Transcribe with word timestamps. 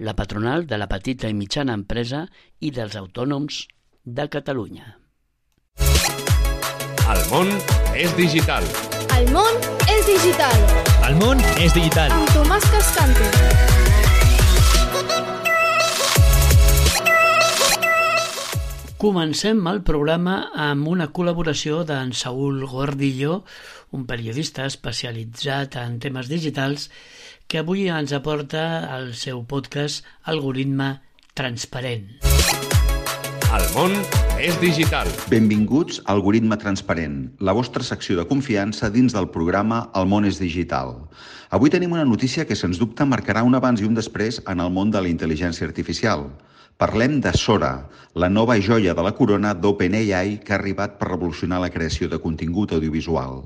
la 0.00 0.16
patronal 0.16 0.66
de 0.66 0.78
la 0.78 0.88
petita 0.88 1.28
i 1.28 1.34
mitjana 1.36 1.74
empresa 1.76 2.24
i 2.58 2.70
dels 2.72 2.96
autònoms 2.96 3.66
de 4.04 4.24
Catalunya. 4.32 4.96
El 7.10 7.20
món 7.28 7.50
és 7.92 8.14
digital. 8.16 8.64
El 9.18 9.28
món 9.34 9.60
és 9.92 10.06
digital, 10.08 10.56
El 11.04 11.18
món 11.20 11.42
és 11.60 11.76
digital. 11.76 12.14
amb 12.16 12.32
Tomàs 12.32 12.64
Cascante. 12.72 13.28
Comencem 19.00 19.60
el 19.68 19.82
programa 19.82 20.50
amb 20.54 20.88
una 20.88 21.10
col·laboració 21.12 21.84
d'en 21.84 22.12
Saúl 22.16 22.64
Gordillo, 22.68 23.44
un 23.92 24.06
periodista 24.06 24.64
especialitzat 24.64 25.76
en 25.76 25.98
temes 26.00 26.28
digitals, 26.28 26.90
que 27.50 27.58
avui 27.58 27.88
ens 27.90 28.12
aporta 28.14 28.60
el 28.94 29.08
seu 29.18 29.40
podcast 29.42 30.06
Algoritme 30.30 31.00
Transparent. 31.34 32.04
El 33.50 33.64
món 33.74 33.96
és 34.38 34.54
digital. 34.62 35.10
Benvinguts 35.32 35.98
a 36.04 36.14
Algoritme 36.14 36.60
Transparent, 36.62 37.18
la 37.42 37.56
vostra 37.58 37.82
secció 37.82 38.14
de 38.20 38.28
confiança 38.30 38.92
dins 38.94 39.18
del 39.18 39.26
programa 39.34 39.80
El 39.98 40.06
món 40.06 40.30
és 40.30 40.38
digital. 40.38 40.94
Avui 41.50 41.74
tenim 41.74 41.98
una 41.98 42.06
notícia 42.06 42.46
que, 42.46 42.54
sens 42.54 42.78
dubte, 42.78 43.02
marcarà 43.02 43.42
un 43.42 43.58
abans 43.58 43.82
i 43.82 43.90
un 43.90 43.98
després 43.98 44.38
en 44.46 44.62
el 44.62 44.70
món 44.70 44.94
de 44.94 45.02
la 45.02 45.10
intel·ligència 45.10 45.66
artificial. 45.66 46.28
Parlem 46.78 47.18
de 47.18 47.34
Sora, 47.34 47.88
la 48.14 48.30
nova 48.30 48.60
joia 48.62 48.94
de 48.94 49.02
la 49.02 49.16
corona 49.18 49.56
d'OpenAI 49.58 50.38
que 50.44 50.54
ha 50.54 50.60
arribat 50.62 51.00
per 51.02 51.10
revolucionar 51.16 51.58
la 51.58 51.74
creació 51.74 52.06
de 52.06 52.22
contingut 52.22 52.78
audiovisual. 52.78 53.42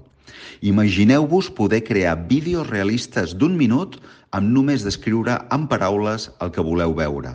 Imagineu-vos 0.61 1.50
poder 1.50 1.83
crear 1.84 2.17
vídeos 2.28 2.69
realistes 2.69 3.34
d'un 3.36 3.56
minut 3.56 3.98
amb 4.31 4.50
només 4.50 4.84
descriure 4.86 5.41
en 5.55 5.66
paraules 5.70 6.31
el 6.41 6.55
que 6.55 6.64
voleu 6.64 6.94
veure. 6.97 7.34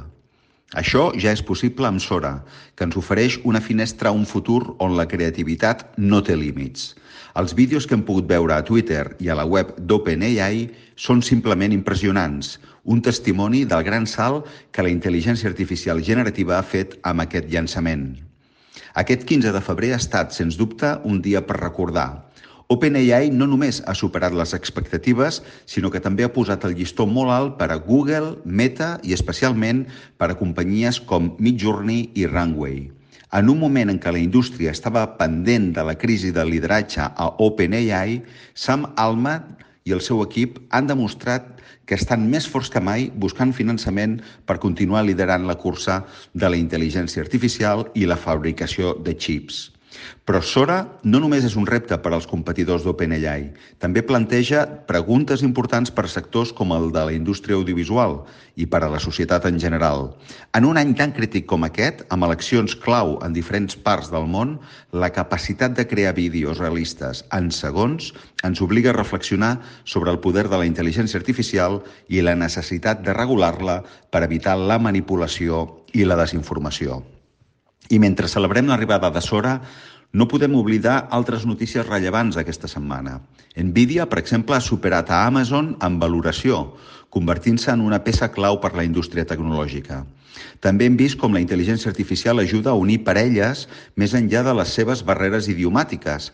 Això 0.78 1.08
ja 1.18 1.32
és 1.34 1.42
possible 1.42 1.88
amb 1.90 2.02
Sora, 2.02 2.44
que 2.78 2.86
ens 2.86 2.98
ofereix 3.00 3.40
una 3.44 3.62
finestra 3.62 4.12
a 4.12 4.14
un 4.14 4.28
futur 4.30 4.76
on 4.78 4.94
la 4.98 5.08
creativitat 5.10 5.88
no 5.98 6.22
té 6.22 6.36
límits. 6.38 6.94
Els 7.42 7.56
vídeos 7.58 7.88
que 7.90 7.98
hem 7.98 8.04
pogut 8.06 8.28
veure 8.30 8.54
a 8.54 8.66
Twitter 8.66 9.16
i 9.18 9.30
a 9.30 9.38
la 9.40 9.48
web 9.50 9.74
d'OpenAI 9.80 10.68
són 10.94 11.24
simplement 11.26 11.74
impressionants, 11.74 12.60
un 12.86 13.02
testimoni 13.02 13.64
del 13.66 13.84
gran 13.84 14.06
salt 14.06 14.46
que 14.72 14.86
la 14.86 14.94
intel·ligència 14.94 15.50
artificial 15.50 16.04
generativa 16.06 16.60
ha 16.60 16.66
fet 16.66 17.00
amb 17.02 17.26
aquest 17.26 17.50
llançament. 17.50 18.12
Aquest 18.94 19.26
15 19.26 19.54
de 19.54 19.62
febrer 19.66 19.94
ha 19.94 20.02
estat, 20.02 20.34
sens 20.38 20.58
dubte, 20.58 21.00
un 21.06 21.22
dia 21.22 21.42
per 21.46 21.58
recordar. 21.58 22.29
OpenAI 22.70 23.32
no 23.34 23.48
només 23.50 23.80
ha 23.90 23.96
superat 23.98 24.36
les 24.38 24.52
expectatives, 24.54 25.40
sinó 25.66 25.90
que 25.90 26.02
també 26.06 26.22
ha 26.22 26.30
posat 26.34 26.68
el 26.68 26.76
llistó 26.78 27.08
molt 27.10 27.34
alt 27.34 27.56
per 27.58 27.72
a 27.74 27.78
Google, 27.82 28.36
Meta 28.46 28.90
i 29.02 29.16
especialment 29.16 29.88
per 30.22 30.28
a 30.30 30.36
companyies 30.38 31.00
com 31.12 31.32
Midjourney 31.42 32.12
i 32.14 32.28
Runway. 32.30 32.84
En 33.34 33.50
un 33.50 33.58
moment 33.58 33.90
en 33.90 33.98
què 34.04 34.14
la 34.14 34.22
indústria 34.22 34.70
estava 34.70 35.08
pendent 35.18 35.72
de 35.80 35.88
la 35.88 35.98
crisi 35.98 36.30
de 36.36 36.46
lideratge 36.46 37.08
a 37.10 37.32
OpenAI, 37.48 38.20
Sam 38.54 38.86
Altman 39.02 39.50
i 39.90 39.98
el 39.98 40.06
seu 40.06 40.22
equip 40.22 40.62
han 40.70 40.94
demostrat 40.94 41.50
que 41.90 41.98
estan 41.98 42.30
més 42.30 42.46
forts 42.46 42.70
que 42.70 42.86
mai 42.86 43.10
buscant 43.18 43.56
finançament 43.64 44.20
per 44.46 44.62
continuar 44.62 45.08
liderant 45.10 45.50
la 45.50 45.58
cursa 45.58 46.04
de 46.38 46.54
la 46.54 46.62
intel·ligència 46.62 47.26
artificial 47.26 47.88
i 47.98 48.06
la 48.06 48.22
fabricació 48.30 48.94
de 48.94 49.18
xips. 49.18 49.72
Però 50.30 50.42
Sora 50.46 50.76
no 51.04 51.20
només 51.24 51.46
és 51.48 51.56
un 51.58 51.66
repte 51.66 51.98
per 52.04 52.12
als 52.14 52.28
competidors 52.30 52.84
d'OpenAI, 52.86 53.48
també 53.82 54.04
planteja 54.06 54.62
preguntes 54.90 55.42
importants 55.46 55.90
per 55.90 56.06
sectors 56.12 56.52
com 56.54 56.74
el 56.76 56.92
de 56.94 57.06
la 57.08 57.16
indústria 57.16 57.58
audiovisual 57.58 58.20
i 58.56 58.68
per 58.70 58.84
a 58.86 58.92
la 58.94 59.02
societat 59.02 59.48
en 59.50 59.58
general. 59.60 60.12
En 60.54 60.70
un 60.70 60.78
any 60.78 60.94
tan 61.00 61.16
crític 61.18 61.48
com 61.50 61.66
aquest, 61.66 62.06
amb 62.14 62.30
eleccions 62.30 62.78
clau 62.86 63.18
en 63.26 63.34
diferents 63.34 63.78
parts 63.90 64.14
del 64.14 64.30
món, 64.30 64.58
la 64.94 65.10
capacitat 65.16 65.74
de 65.74 65.88
crear 65.90 66.14
vídeos 66.14 66.62
realistes 66.62 67.26
en 67.34 67.50
segons 67.50 68.14
ens 68.46 68.62
obliga 68.62 68.94
a 68.94 69.00
reflexionar 69.00 69.56
sobre 69.84 70.14
el 70.14 70.22
poder 70.22 70.48
de 70.50 70.58
la 70.62 70.68
intel·ligència 70.70 71.18
artificial 71.18 71.82
i 72.08 72.22
la 72.22 72.38
necessitat 72.38 73.02
de 73.06 73.18
regular-la 73.18 73.82
per 74.12 74.28
evitar 74.28 74.60
la 74.60 74.78
manipulació 74.78 75.66
i 75.94 76.06
la 76.06 76.20
desinformació. 76.20 77.02
I 77.88 78.00
mentre 78.04 78.28
celebrem 78.28 78.68
l'arribada 78.68 79.10
de 79.10 79.22
Sora, 79.24 79.56
no 80.12 80.28
podem 80.28 80.56
oblidar 80.58 81.08
altres 81.16 81.46
notícies 81.46 81.88
rellevants 81.88 82.38
aquesta 82.38 82.68
setmana. 82.68 83.20
Nvidia, 83.56 84.06
per 84.10 84.20
exemple, 84.20 84.58
ha 84.58 84.62
superat 84.62 85.10
a 85.10 85.26
Amazon 85.30 85.76
en 85.86 86.00
valoració, 86.02 86.76
convertint-se 87.10 87.72
en 87.74 87.82
una 87.86 88.02
peça 88.06 88.30
clau 88.34 88.60
per 88.62 88.74
la 88.76 88.86
indústria 88.86 89.26
tecnològica. 89.26 90.04
També 90.64 90.88
hem 90.88 90.98
vist 91.00 91.20
com 91.20 91.36
la 91.36 91.42
intel·ligència 91.44 91.92
artificial 91.92 92.42
ajuda 92.42 92.74
a 92.74 92.80
unir 92.80 93.02
parelles 93.08 93.68
més 93.96 94.16
enllà 94.18 94.44
de 94.48 94.56
les 94.60 94.74
seves 94.80 95.06
barreres 95.08 95.48
idiomàtiques. 95.52 96.32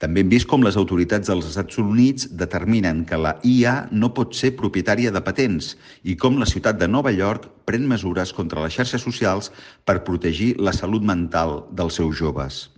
També 0.00 0.22
hem 0.22 0.30
vist 0.32 0.48
com 0.48 0.62
les 0.64 0.78
autoritats 0.80 1.28
dels 1.28 1.44
Estats 1.44 1.76
Units 1.82 2.30
determinen 2.40 3.02
que 3.04 3.18
la 3.20 3.34
IA 3.44 3.74
no 3.92 4.08
pot 4.16 4.32
ser 4.38 4.54
propietària 4.56 5.12
de 5.12 5.20
patents 5.20 5.74
i 6.08 6.16
com 6.16 6.40
la 6.40 6.48
ciutat 6.48 6.80
de 6.80 6.88
Nova 6.88 7.12
York 7.12 7.50
pren 7.68 7.84
mesures 7.88 8.32
contra 8.32 8.64
les 8.64 8.80
xarxes 8.80 9.04
socials 9.04 9.52
per 9.84 10.00
protegir 10.08 10.54
la 10.56 10.72
salut 10.72 11.04
mental 11.04 11.66
dels 11.76 12.00
seus 12.00 12.16
joves. 12.16 12.68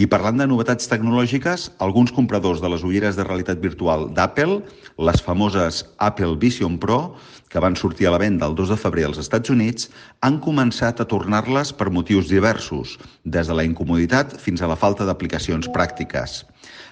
I 0.00 0.06
parlant 0.08 0.38
de 0.40 0.46
novetats 0.48 0.88
tecnològiques, 0.88 1.66
alguns 1.84 2.14
compradors 2.14 2.62
de 2.62 2.70
les 2.72 2.84
ulleres 2.86 3.18
de 3.18 3.26
realitat 3.26 3.58
virtual 3.60 4.06
d'Apple, 4.14 4.62
les 4.96 5.20
famoses 5.24 5.82
Apple 5.98 6.38
Vision 6.40 6.78
Pro, 6.80 7.18
que 7.48 7.62
van 7.64 7.76
sortir 7.76 8.08
a 8.08 8.12
la 8.14 8.20
venda 8.22 8.46
el 8.46 8.54
2 8.58 8.74
de 8.74 8.80
febrer 8.80 9.06
als 9.08 9.20
Estats 9.22 9.50
Units, 9.50 9.88
han 10.20 10.38
començat 10.44 11.00
a 11.00 11.08
tornar-les 11.08 11.72
per 11.72 11.90
motius 11.90 12.28
diversos, 12.28 12.98
des 13.24 13.48
de 13.48 13.56
la 13.56 13.64
incomoditat 13.64 14.36
fins 14.40 14.62
a 14.62 14.70
la 14.70 14.76
falta 14.76 15.08
d'aplicacions 15.08 15.70
pràctiques. 15.74 16.42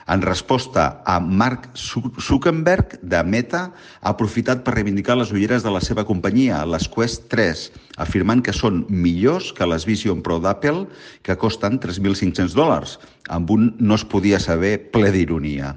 En 0.06 0.22
resposta 0.22 1.02
a 1.04 1.18
Mark 1.18 1.66
Zuckerberg 1.74 2.94
de 3.02 3.22
Meta, 3.26 3.62
ha 4.00 4.12
aprofitat 4.12 4.62
per 4.62 4.76
reivindicar 4.76 5.16
les 5.18 5.32
ulleres 5.34 5.66
de 5.66 5.72
la 5.74 5.82
seva 5.82 6.04
companyia, 6.06 6.60
les 6.62 6.86
Quest 6.86 7.26
3, 7.32 7.64
afirmant 8.06 8.44
que 8.46 8.54
són 8.54 8.84
millors 8.88 9.50
que 9.52 9.66
les 9.66 9.86
Vision 9.88 10.22
Pro 10.22 10.38
d'Apple, 10.38 10.86
que 11.26 11.38
costen 11.42 11.80
3.500 11.82 12.54
dòlars, 12.54 13.00
amb 13.28 13.50
un 13.50 13.72
no 13.80 13.98
es 13.98 14.06
podia 14.06 14.38
saber 14.38 14.76
ple 14.94 15.10
d'ironia. 15.10 15.74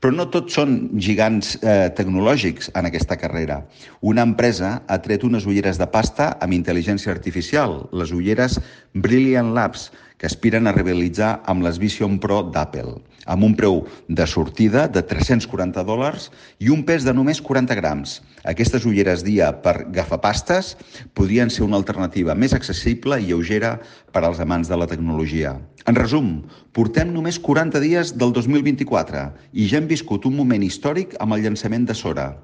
Però 0.00 0.14
no 0.16 0.24
tots 0.32 0.54
són 0.56 0.76
gigants 0.96 1.58
eh, 1.60 1.90
tecnològics 1.96 2.70
en 2.78 2.88
aquesta 2.88 3.18
carrera. 3.20 3.58
Una 4.00 4.24
empresa 4.24 4.78
ha 4.88 4.96
tret 5.04 5.26
unes 5.28 5.44
ulleres 5.44 5.76
de 5.80 5.88
pasta 5.92 6.30
amb 6.40 6.56
intel·ligència 6.56 7.12
artificial, 7.12 7.82
les 7.92 8.14
ulleres 8.16 8.56
Brilliant 8.96 9.52
Labs, 9.52 9.90
que 10.20 10.28
aspiren 10.28 10.68
a 10.68 10.74
rivalitzar 10.76 11.38
amb 11.48 11.64
les 11.64 11.80
Vision 11.80 12.18
Pro 12.20 12.42
d'Apple, 12.52 12.98
amb 13.24 13.46
un 13.46 13.54
preu 13.56 13.80
de 14.08 14.26
sortida 14.28 14.84
de 14.92 15.00
340 15.00 15.80
dòlars 15.88 16.28
i 16.60 16.68
un 16.68 16.84
pes 16.84 17.06
de 17.08 17.14
només 17.16 17.40
40 17.40 17.78
grams. 17.78 18.18
Aquestes 18.44 18.84
ulleres 18.84 19.24
dia 19.24 19.48
per 19.64 19.86
gafapastes 19.96 20.74
podrien 21.16 21.48
ser 21.48 21.64
una 21.64 21.80
alternativa 21.80 22.36
més 22.36 22.52
accessible 22.52 23.16
i 23.16 23.30
lleugera 23.30 23.78
per 24.12 24.26
als 24.26 24.44
amants 24.44 24.68
de 24.68 24.76
la 24.76 24.88
tecnologia. 24.90 25.56
En 25.88 25.96
resum, 25.96 26.42
portem 26.76 27.08
només 27.14 27.40
40 27.40 27.80
dies 27.80 28.12
del 28.20 28.34
2024 28.36 29.24
i 29.56 29.68
ja 29.72 29.80
hem 29.80 29.88
viscut 29.88 30.28
un 30.28 30.36
moment 30.36 30.62
històric 30.62 31.16
amb 31.18 31.36
el 31.36 31.46
llançament 31.46 31.88
de 31.88 31.96
Sora. 31.96 32.34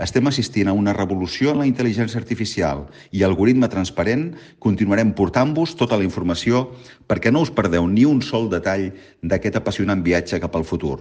Estem 0.00 0.26
assistint 0.26 0.70
a 0.70 0.72
una 0.72 0.94
revolució 0.96 1.52
en 1.52 1.60
la 1.60 1.66
intel·ligència 1.68 2.16
artificial 2.20 2.86
i 3.12 3.22
algoritme 3.26 3.68
transparent 3.68 4.30
continuarem 4.58 5.12
portant-vos 5.12 5.76
tota 5.76 5.98
la 6.00 6.06
informació 6.06 6.64
perquè 7.06 7.21
no 7.30 7.42
us 7.44 7.52
perdeu 7.54 7.86
ni 7.86 8.04
un 8.08 8.22
sol 8.22 8.48
detall 8.50 8.88
d'aquest 9.22 9.60
apassionant 9.60 10.02
viatge 10.02 10.40
cap 10.42 10.56
al 10.56 10.64
futur. 10.64 10.98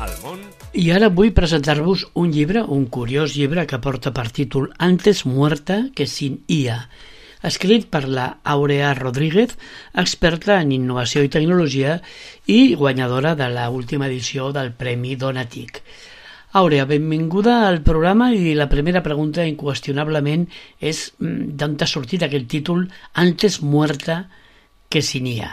El 0.00 0.16
món 0.24 0.42
I 0.72 0.90
ara 0.96 1.12
vull 1.12 1.30
presentar-vos 1.36 2.08
un 2.14 2.32
llibre, 2.34 2.64
un 2.64 2.86
curiós 2.86 3.36
llibre 3.36 3.66
que 3.70 3.78
porta 3.78 4.14
per 4.16 4.30
títol 4.34 4.70
Antes 4.78 5.26
muerta 5.26 5.84
que 5.94 6.06
sin 6.06 6.42
IA, 6.48 6.88
escrit 7.42 7.88
per 7.90 8.06
la 8.08 8.26
Aurea 8.44 8.94
Rodríguez, 8.94 9.56
experta 9.94 10.60
en 10.60 10.72
innovació 10.72 11.24
i 11.24 11.32
tecnologia 11.32 12.00
i 12.46 12.74
guanyadora 12.74 13.34
de 13.36 13.48
la 13.52 13.70
última 13.70 14.08
edició 14.10 14.52
del 14.56 14.72
Premi 14.72 15.16
Donatic. 15.16 15.82
Àurea, 16.52 16.84
benvinguda 16.84 17.68
al 17.68 17.78
programa 17.86 18.32
i 18.34 18.56
la 18.58 18.66
primera 18.68 19.04
pregunta 19.04 19.44
inqüestionablement 19.46 20.48
és 20.82 21.12
mm, 21.20 21.54
d'on 21.54 21.76
t'ha 21.78 21.86
sortit 21.86 22.24
aquell 22.26 22.48
títol 22.50 22.88
Antes 23.14 23.60
muerta 23.62 24.24
que 24.90 25.02
sin 25.02 25.26
IA. 25.26 25.50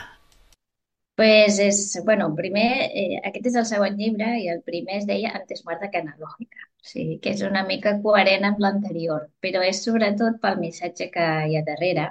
Pues 1.15 1.57
és, 1.59 1.77
bueno, 2.05 2.27
primer, 2.35 2.69
eh, 3.01 3.19
aquest 3.29 3.47
és 3.49 3.55
el 3.61 3.65
següent 3.69 3.95
llibre 3.97 4.27
i 4.41 4.49
el 4.53 4.59
primer 4.65 4.97
es 4.99 5.05
deia 5.09 5.31
Antes 5.39 5.63
muerta 5.65 5.89
que 5.93 6.01
analògica. 6.01 6.65
O 6.83 6.89
sigui, 6.89 7.17
que 7.23 7.33
és 7.37 7.41
una 7.45 7.63
mica 7.69 7.95
coherent 8.03 8.45
amb 8.49 8.61
l'anterior, 8.65 9.23
però 9.45 9.63
és 9.69 9.81
sobretot 9.85 10.37
pel 10.43 10.59
missatge 10.61 11.09
que 11.15 11.25
hi 11.49 11.57
ha 11.57 11.63
darrere, 11.69 12.05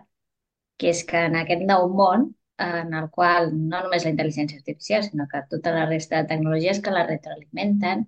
que 0.79 0.91
és 0.95 1.03
que 1.11 1.23
en 1.29 1.39
aquest 1.43 1.63
nou 1.71 1.87
món, 2.01 2.27
en 2.67 2.95
el 3.01 3.09
qual 3.17 3.51
no 3.55 3.83
només 3.85 4.07
la 4.07 4.13
intel·ligència 4.15 4.59
artificial, 4.63 5.07
sinó 5.07 5.27
que 5.33 5.43
tota 5.55 5.75
la 5.79 5.87
resta 5.91 6.23
de 6.23 6.31
tecnologies 6.35 6.83
que 6.83 6.95
la 6.99 7.07
retroalimenten, 7.11 8.07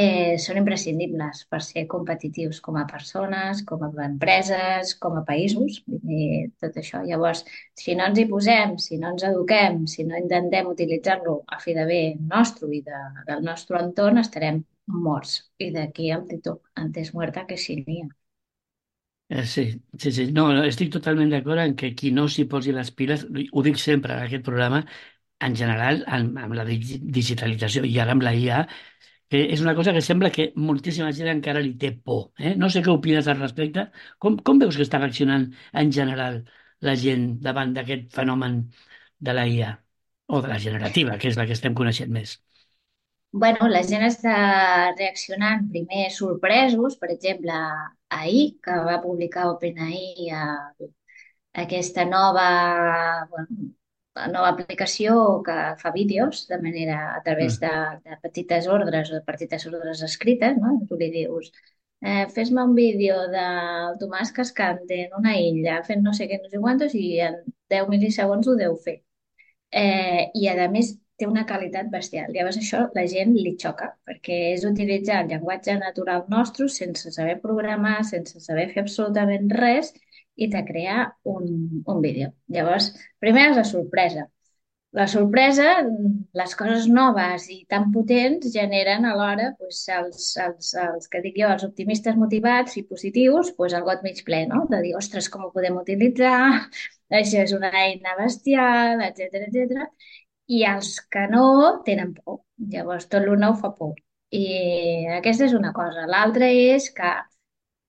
eh, 0.00 0.34
són 0.44 0.58
imprescindibles 0.60 1.42
per 1.52 1.60
ser 1.66 1.84
competitius 1.94 2.60
com 2.66 2.78
a 2.80 2.84
persones, 2.92 3.62
com 3.70 3.84
a 3.86 3.90
empreses, 4.06 4.92
com 5.04 5.18
a 5.20 5.24
països, 5.30 5.78
dir, 5.86 6.28
tot 6.64 6.78
això. 6.82 7.02
Llavors, 7.10 7.44
si 7.84 7.96
no 8.00 8.08
ens 8.10 8.20
hi 8.22 8.26
posem, 8.34 8.76
si 8.86 8.98
no 9.02 9.12
ens 9.14 9.26
eduquem, 9.30 9.80
si 9.94 10.06
no 10.10 10.18
intentem 10.22 10.70
utilitzar-lo 10.74 11.36
a 11.56 11.60
fi 11.66 11.76
de 11.80 11.86
bé 11.92 12.02
nostre 12.34 12.70
i 12.80 12.82
de, 12.90 13.02
del 13.30 13.46
nostre 13.50 13.80
entorn, 13.86 14.22
estarem 14.24 14.62
morts. 15.06 15.38
I 15.68 15.70
d'aquí 15.78 16.10
el 16.18 16.26
títol, 16.34 16.60
antes 16.86 17.14
muerta 17.18 17.46
que 17.50 17.60
sin 17.68 17.84
nia. 17.88 18.10
Eh, 19.28 19.46
sí, 19.46 19.82
sí, 19.98 20.12
sí. 20.12 20.24
No, 20.36 20.42
estic 20.68 20.90
totalment 20.92 21.30
d'acord 21.32 21.60
en 21.62 21.74
que 21.80 21.88
qui 21.96 22.10
no 22.12 22.26
s'hi 22.28 22.44
posi 22.50 22.74
les 22.76 22.90
piles, 22.98 23.24
ho 23.52 23.62
dic 23.64 23.78
sempre 23.80 24.12
en 24.18 24.24
aquest 24.26 24.44
programa, 24.44 24.82
en 25.48 25.56
general, 25.60 26.02
amb, 26.18 26.38
amb 26.44 26.54
la 26.58 26.64
digi- 26.68 27.00
digitalització 27.18 27.84
i 27.88 27.96
ara 28.04 28.12
amb 28.16 28.22
la 28.26 28.34
IA, 28.36 28.60
que 29.30 29.40
és 29.54 29.62
una 29.64 29.74
cosa 29.78 29.92
que 29.96 30.02
sembla 30.04 30.30
que 30.34 30.50
moltíssima 30.68 31.12
gent 31.18 31.30
encara 31.32 31.62
li 31.64 31.74
té 31.80 31.92
por. 32.08 32.26
Eh? 32.38 32.54
No 32.60 32.70
sé 32.70 32.82
què 32.84 32.92
opines 32.92 33.28
al 33.28 33.40
respecte. 33.40 33.88
Com, 34.18 34.38
com 34.46 34.60
veus 34.62 34.76
que 34.78 34.86
està 34.86 35.00
reaccionant 35.02 35.48
en 35.82 35.92
general 35.98 36.42
la 36.88 36.94
gent 37.04 37.28
davant 37.44 37.72
d'aquest 37.76 38.10
fenomen 38.14 38.60
de 39.18 39.36
la 39.36 39.46
IA? 39.48 39.72
O 40.26 40.40
de 40.40 40.48
la 40.48 40.58
generativa, 40.58 41.18
que 41.20 41.28
és 41.28 41.36
la 41.36 41.44
que 41.48 41.56
estem 41.56 41.74
coneixent 41.76 42.12
més. 42.12 42.38
Bueno, 43.42 43.66
la 43.68 43.82
gent 43.82 44.04
està 44.06 44.34
reaccionant 44.94 45.64
primer 45.72 46.04
sorpresos, 46.14 46.94
per 47.00 47.10
exemple, 47.14 47.56
ahir, 48.18 48.44
que 48.62 48.76
va 48.88 49.00
publicar 49.02 49.48
OpenAI 49.50 50.28
eh, 50.30 50.88
aquesta 51.64 52.04
nova, 52.04 52.46
bueno, 53.30 53.72
nova 54.32 54.50
aplicació 54.52 55.14
que 55.46 55.54
fa 55.80 55.90
vídeos 55.94 56.44
de 56.50 56.58
manera 56.62 56.98
a 57.14 57.22
través 57.26 57.58
de, 57.60 57.70
de 58.04 58.18
petites 58.22 58.68
ordres 58.68 59.10
o 59.10 59.16
de 59.18 59.22
petites 59.30 59.66
ordres 59.70 60.02
escrites, 60.08 60.56
no? 60.62 60.76
Tu 60.88 60.98
li 61.00 61.10
dius, 61.14 61.50
eh, 62.00 62.26
fes-me 62.34 62.62
un 62.62 62.74
vídeo 62.78 63.16
del 63.34 63.98
Tomàs 64.02 64.32
Cascante 64.38 65.00
en 65.06 65.16
una 65.18 65.34
illa 65.38 65.80
fent 65.88 66.04
no 66.06 66.12
sé 66.14 66.28
què, 66.30 66.40
no 66.42 66.50
sé 66.52 66.60
quantos, 66.66 66.94
i 66.94 67.18
en 67.28 67.40
10 67.74 67.88
milisegons 67.90 68.48
ho 68.48 68.56
deu 68.60 68.76
fer. 68.86 69.00
Eh, 69.70 70.30
I 70.40 70.48
a 70.52 70.68
més 70.70 70.94
té 71.18 71.26
una 71.30 71.44
qualitat 71.46 71.90
bestial. 71.92 72.30
Llavors 72.34 72.58
això 72.60 72.84
la 72.96 73.04
gent 73.10 73.34
li 73.36 73.54
xoca, 73.62 73.90
perquè 74.08 74.38
és 74.54 74.64
utilitzar 74.70 75.20
el 75.22 75.30
llenguatge 75.32 75.76
natural 75.80 76.24
nostre 76.34 76.68
sense 76.76 77.12
saber 77.16 77.36
programar, 77.42 77.98
sense 78.10 78.40
saber 78.46 78.68
fer 78.72 78.82
absolutament 78.84 79.50
res, 79.58 79.92
i 80.36 80.48
te 80.50 80.64
crea 80.66 81.08
un, 81.22 81.82
un 81.86 82.00
vídeo. 82.02 82.32
Llavors, 82.48 82.92
primer 83.22 83.50
és 83.50 83.58
la 83.60 83.66
sorpresa. 83.68 84.28
La 84.94 85.08
sorpresa, 85.10 85.70
les 86.38 86.52
coses 86.58 86.84
noves 86.96 87.48
i 87.50 87.56
tan 87.72 87.88
potents 87.94 88.46
generen 88.54 89.06
alhora 89.10 89.48
doncs, 89.58 89.80
els, 89.96 90.28
els, 90.44 90.68
els 90.84 91.10
que 91.10 91.22
dic 91.24 91.40
jo, 91.40 91.48
els 91.50 91.64
optimistes 91.66 92.18
motivats 92.20 92.76
i 92.78 92.84
positius, 92.86 93.50
doncs, 93.56 93.74
el 93.74 93.86
got 93.88 94.04
mig 94.06 94.22
ple, 94.28 94.44
no? 94.52 94.62
De 94.70 94.78
dir, 94.84 94.94
ostres, 95.00 95.26
com 95.32 95.48
ho 95.48 95.50
podem 95.56 95.80
utilitzar, 95.82 96.38
això 97.20 97.42
és 97.42 97.56
una 97.58 97.72
eina 97.82 98.14
bestial, 98.20 99.02
etc 99.08 99.42
etc. 99.48 99.88
I 100.54 100.62
els 100.70 100.94
que 101.10 101.26
no 101.32 101.44
tenen 101.88 102.14
por. 102.20 102.44
Llavors, 102.70 103.10
tot 103.10 103.26
el 103.26 103.34
nou 103.42 103.58
fa 103.58 103.74
por. 103.74 103.94
I 104.30 104.46
aquesta 105.18 105.48
és 105.48 105.58
una 105.58 105.74
cosa. 105.74 106.06
L'altra 106.10 106.54
és 106.54 106.90
que 106.94 107.10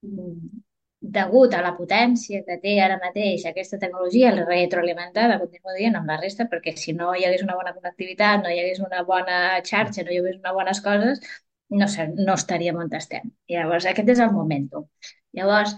mm, 0.02 0.65
degut 1.14 1.54
a 1.54 1.62
la 1.64 1.72
potència 1.78 2.42
que 2.48 2.58
té 2.64 2.76
ara 2.84 2.98
mateix 3.02 3.46
aquesta 3.50 3.80
tecnologia 3.82 4.32
retroalimentada, 4.38 5.40
continuo 5.42 5.76
dient, 5.78 5.96
amb 6.00 6.10
la 6.12 6.18
resta, 6.22 6.48
perquè 6.52 6.76
si 6.78 6.94
no 6.98 7.14
hi 7.16 7.26
hagués 7.28 7.44
una 7.46 7.56
bona 7.60 7.74
connectivitat, 7.76 8.44
no 8.44 8.52
hi 8.54 8.60
hagués 8.62 8.82
una 8.86 9.04
bona 9.08 9.40
xarxa, 9.70 10.04
no 10.04 10.14
hi 10.14 10.20
hagués 10.22 10.40
unes 10.40 10.58
bones 10.60 10.82
coses, 10.88 11.22
no, 11.70 11.88
sé, 11.96 12.08
no 12.18 12.34
estaríem 12.34 12.82
on 12.82 12.92
estem. 13.00 13.32
Llavors, 13.52 13.88
aquest 13.92 14.12
és 14.16 14.22
el 14.26 14.34
moment. 14.36 14.68
Llavors, 15.38 15.76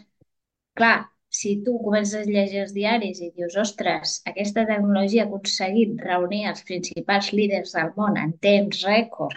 clar, 0.80 0.96
si 1.30 1.54
tu 1.64 1.78
comences 1.84 2.26
a 2.26 2.32
llegir 2.32 2.64
els 2.64 2.74
diaris 2.76 3.22
i 3.22 3.32
dius, 3.36 3.58
ostres, 3.64 4.18
aquesta 4.32 4.66
tecnologia 4.70 5.26
ha 5.26 5.28
aconseguit 5.30 6.00
reunir 6.10 6.46
els 6.52 6.64
principals 6.70 7.34
líders 7.40 7.76
del 7.78 7.92
món 7.98 8.18
en 8.22 8.34
temps 8.48 8.84
rècord 8.88 9.36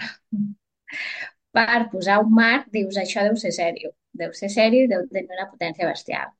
per 1.57 1.81
posar 1.93 2.21
un 2.25 2.35
marc, 2.35 2.69
dius, 2.77 2.99
això 3.01 3.25
deu 3.27 3.37
ser 3.43 3.53
sèrio, 3.57 3.91
deu 4.13 4.33
ser 4.41 4.51
sèrio 4.53 4.85
i 4.85 4.91
deu 4.91 5.07
tenir 5.09 5.31
una 5.39 5.49
potència 5.51 5.89
bestial. 5.89 6.31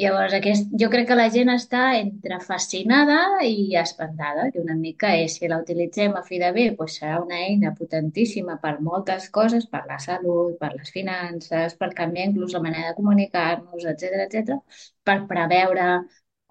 Llavors, 0.00 0.32
aquest, 0.36 0.70
jo 0.80 0.86
crec 0.92 1.04
que 1.08 1.16
la 1.18 1.26
gent 1.32 1.50
està 1.52 1.80
entre 1.98 2.38
fascinada 2.46 3.16
i 3.44 3.74
espantada, 3.80 4.46
i 4.54 4.60
una 4.62 4.76
mica 4.78 5.10
és, 5.20 5.34
si 5.36 5.50
la 5.52 5.58
utilitzem 5.60 6.14
a 6.16 6.22
fi 6.28 6.38
de 6.40 6.48
bé, 6.56 6.64
doncs 6.78 6.96
serà 7.00 7.18
una 7.20 7.40
eina 7.46 7.74
potentíssima 7.80 8.56
per 8.62 8.72
moltes 8.86 9.28
coses, 9.36 9.66
per 9.74 9.82
la 9.90 9.98
salut, 10.06 10.56
per 10.62 10.70
les 10.78 10.94
finances, 10.96 11.76
per 11.82 11.90
canviar 11.98 12.30
inclús 12.30 12.56
la 12.56 12.62
manera 12.68 12.88
de 12.88 12.96
comunicar-nos, 13.00 13.84
etc 13.92 14.24
etc, 14.24 14.56
per 15.04 15.18
preveure 15.34 15.90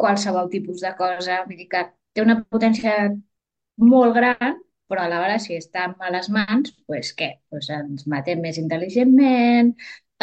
qualsevol 0.03 0.49
tipus 0.53 0.85
de 0.85 0.93
cosa, 1.01 1.41
vull 1.47 1.57
dir 1.63 1.69
que 1.73 1.83
té 2.13 2.21
una 2.21 2.37
potència 2.43 2.95
molt 3.93 4.15
gran, 4.19 4.61
però 4.91 5.07
alhora 5.07 5.39
si 5.41 5.57
està 5.57 5.87
en 5.89 5.97
males 5.99 6.29
mans, 6.37 6.75
doncs 6.85 7.11
què? 7.17 7.33
Doncs 7.49 7.73
ens 7.79 8.07
matem 8.13 8.41
més 8.45 8.61
intel·ligentment, 8.61 9.73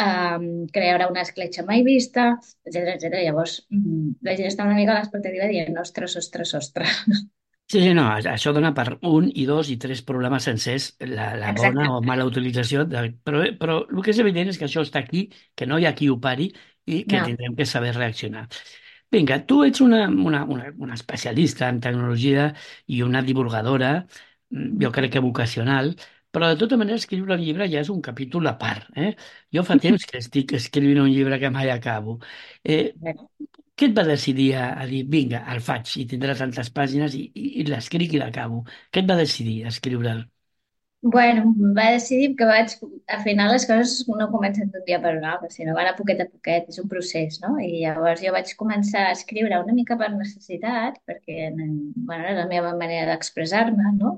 um, 0.05 0.47
crearà 0.75 1.09
una 1.11 1.23
escletxa 1.27 1.65
mai 1.67 1.83
vista, 1.87 2.29
etc 2.65 2.93
etc. 2.95 3.23
Llavors, 3.27 3.57
mm, 3.71 4.15
la 4.29 4.35
gent 4.39 4.51
està 4.51 4.67
una 4.69 4.77
mica 4.79 4.95
a 4.95 4.99
l'expectativa 5.01 5.49
dient, 5.51 5.77
ostres, 5.85 6.15
ostres, 6.23 6.55
ostres. 6.63 7.03
Sí, 7.69 7.77
sí, 7.83 7.89
no, 7.93 8.03
això 8.09 8.49
dona 8.55 8.71
per 8.73 8.95
un 9.05 9.27
i 9.37 9.43
dos 9.45 9.67
i 9.69 9.75
tres 9.77 9.99
programes 10.01 10.45
sencers 10.47 10.87
la, 11.05 11.27
la 11.37 11.51
Exacte. 11.51 11.75
bona 11.77 11.91
o 11.93 11.99
mala 12.01 12.25
utilització, 12.25 12.81
de, 12.89 13.03
però, 13.27 13.43
però 13.59 13.75
el 13.85 13.99
que 14.01 14.09
és 14.15 14.21
evident 14.23 14.49
és 14.49 14.57
que 14.57 14.65
això 14.65 14.81
està 14.81 15.03
aquí, 15.03 15.27
que 15.53 15.67
no 15.69 15.77
hi 15.77 15.85
ha 15.85 15.91
qui 15.99 16.09
ho 16.09 16.15
pari 16.23 16.47
i 16.89 17.03
que 17.05 17.19
No. 17.19 17.27
tindrem 17.27 17.53
que 17.59 17.67
saber 17.69 17.91
reaccionar. 17.93 18.47
Vinga, 19.11 19.37
tu 19.45 19.63
ets 19.65 19.81
una, 19.85 20.07
una, 20.09 20.43
una, 20.45 20.71
una 20.77 20.95
especialista 20.97 21.69
en 21.69 21.79
tecnologia 21.81 22.47
i 22.87 23.03
una 23.05 23.21
divulgadora, 23.21 23.91
mm, 24.49 24.81
jo 24.83 24.91
crec 24.91 25.13
que 25.13 25.19
vocacional, 25.25 25.93
però 26.31 26.49
de 26.51 26.57
tota 26.61 26.77
manera 26.81 26.99
escriure 27.01 27.35
un 27.35 27.43
llibre 27.43 27.67
ja 27.73 27.83
és 27.83 27.91
un 27.93 28.01
capítol 28.05 28.47
a 28.51 28.55
part. 28.61 28.89
Eh? 28.95 29.11
Jo 29.55 29.63
fa 29.67 29.77
temps 29.85 30.05
que 30.09 30.21
estic 30.23 30.53
escrivint 30.59 31.01
un 31.03 31.11
llibre 31.13 31.39
que 31.41 31.51
mai 31.55 31.71
acabo. 31.73 32.19
Eh, 32.63 32.93
què 33.79 33.87
et 33.89 33.95
va 33.99 34.03
decidir 34.09 34.49
a, 34.61 34.65
a 34.83 34.87
dir, 34.89 35.03
vinga, 35.15 35.43
el 35.53 35.61
faig 35.69 35.93
i 36.01 36.07
tindrà 36.13 36.35
tantes 36.41 36.69
pàgines 36.79 37.15
i, 37.19 37.23
i, 37.43 37.47
i 37.63 37.67
l'escric 37.69 38.13
i 38.17 38.23
l'acabo? 38.23 38.63
Què 38.91 39.03
et 39.03 39.09
va 39.13 39.21
decidir 39.23 39.61
a 39.65 39.73
escriure'l? 39.73 40.25
Bueno, 41.01 41.53
va 41.77 41.85
decidir 41.93 42.33
que 42.35 42.45
vaig, 42.47 42.73
al 43.15 43.21
final 43.23 43.53
les 43.53 43.65
coses 43.69 43.91
no 44.19 44.25
comencen 44.33 44.67
d'un 44.73 44.83
dia 44.87 44.97
per 45.05 45.13
un 45.15 45.23
altre, 45.29 45.47
sinó 45.53 45.75
van 45.77 45.87
a 45.87 45.93
poquet 45.95 46.19
a 46.19 46.25
poquet, 46.27 46.65
és 46.73 46.79
un 46.81 46.89
procés, 46.91 47.37
no? 47.43 47.53
I 47.63 47.69
llavors 47.85 48.19
jo 48.25 48.33
vaig 48.35 48.51
començar 48.59 49.05
a 49.07 49.13
escriure 49.15 49.61
una 49.63 49.75
mica 49.77 49.95
per 50.01 50.09
necessitat, 50.17 50.99
perquè 51.07 51.53
bueno, 51.55 52.19
era 52.19 52.35
la 52.41 52.47
meva 52.51 52.73
manera 52.81 53.13
d'expressar-me, 53.13 53.93
no? 54.01 54.11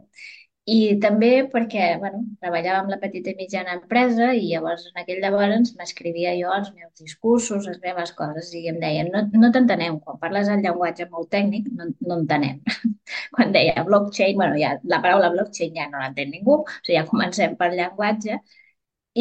I 0.69 0.75
també 1.01 1.27
perquè, 1.51 1.85
bueno, 1.99 2.19
treballava 2.39 2.81
amb 2.83 2.91
la 2.93 2.97
petita 3.01 3.31
i 3.31 3.35
mitjana 3.37 3.73
empresa 3.79 4.27
i 4.37 4.43
llavors 4.51 4.83
en 4.91 4.99
aquell 5.01 5.19
llavors 5.23 5.71
m'escrivia 5.79 6.35
jo 6.37 6.51
els 6.53 6.69
meus 6.75 6.91
discursos, 7.01 7.65
les 7.65 7.79
meves 7.81 8.11
coses 8.19 8.51
i 8.59 8.61
em 8.69 8.77
deien, 8.83 9.09
no, 9.15 9.23
no 9.41 9.49
t'entenem, 9.55 9.97
quan 10.05 10.19
parles 10.21 10.51
el 10.53 10.61
llenguatge 10.61 11.07
molt 11.09 11.31
tècnic 11.33 11.71
no, 11.79 11.89
no 12.07 12.19
entenem. 12.21 12.61
Quan 13.33 13.51
deia 13.55 13.83
blockchain, 13.87 14.35
bueno, 14.37 14.55
ja, 14.61 14.75
la 14.93 15.01
paraula 15.03 15.31
blockchain 15.33 15.73
ja 15.75 15.87
no 15.89 15.99
l'entén 16.03 16.29
ningú, 16.31 16.59
o 16.61 16.65
sigui, 16.85 16.97
ja 16.99 17.07
comencem 17.09 17.57
per 17.59 17.71
llenguatge 17.73 18.37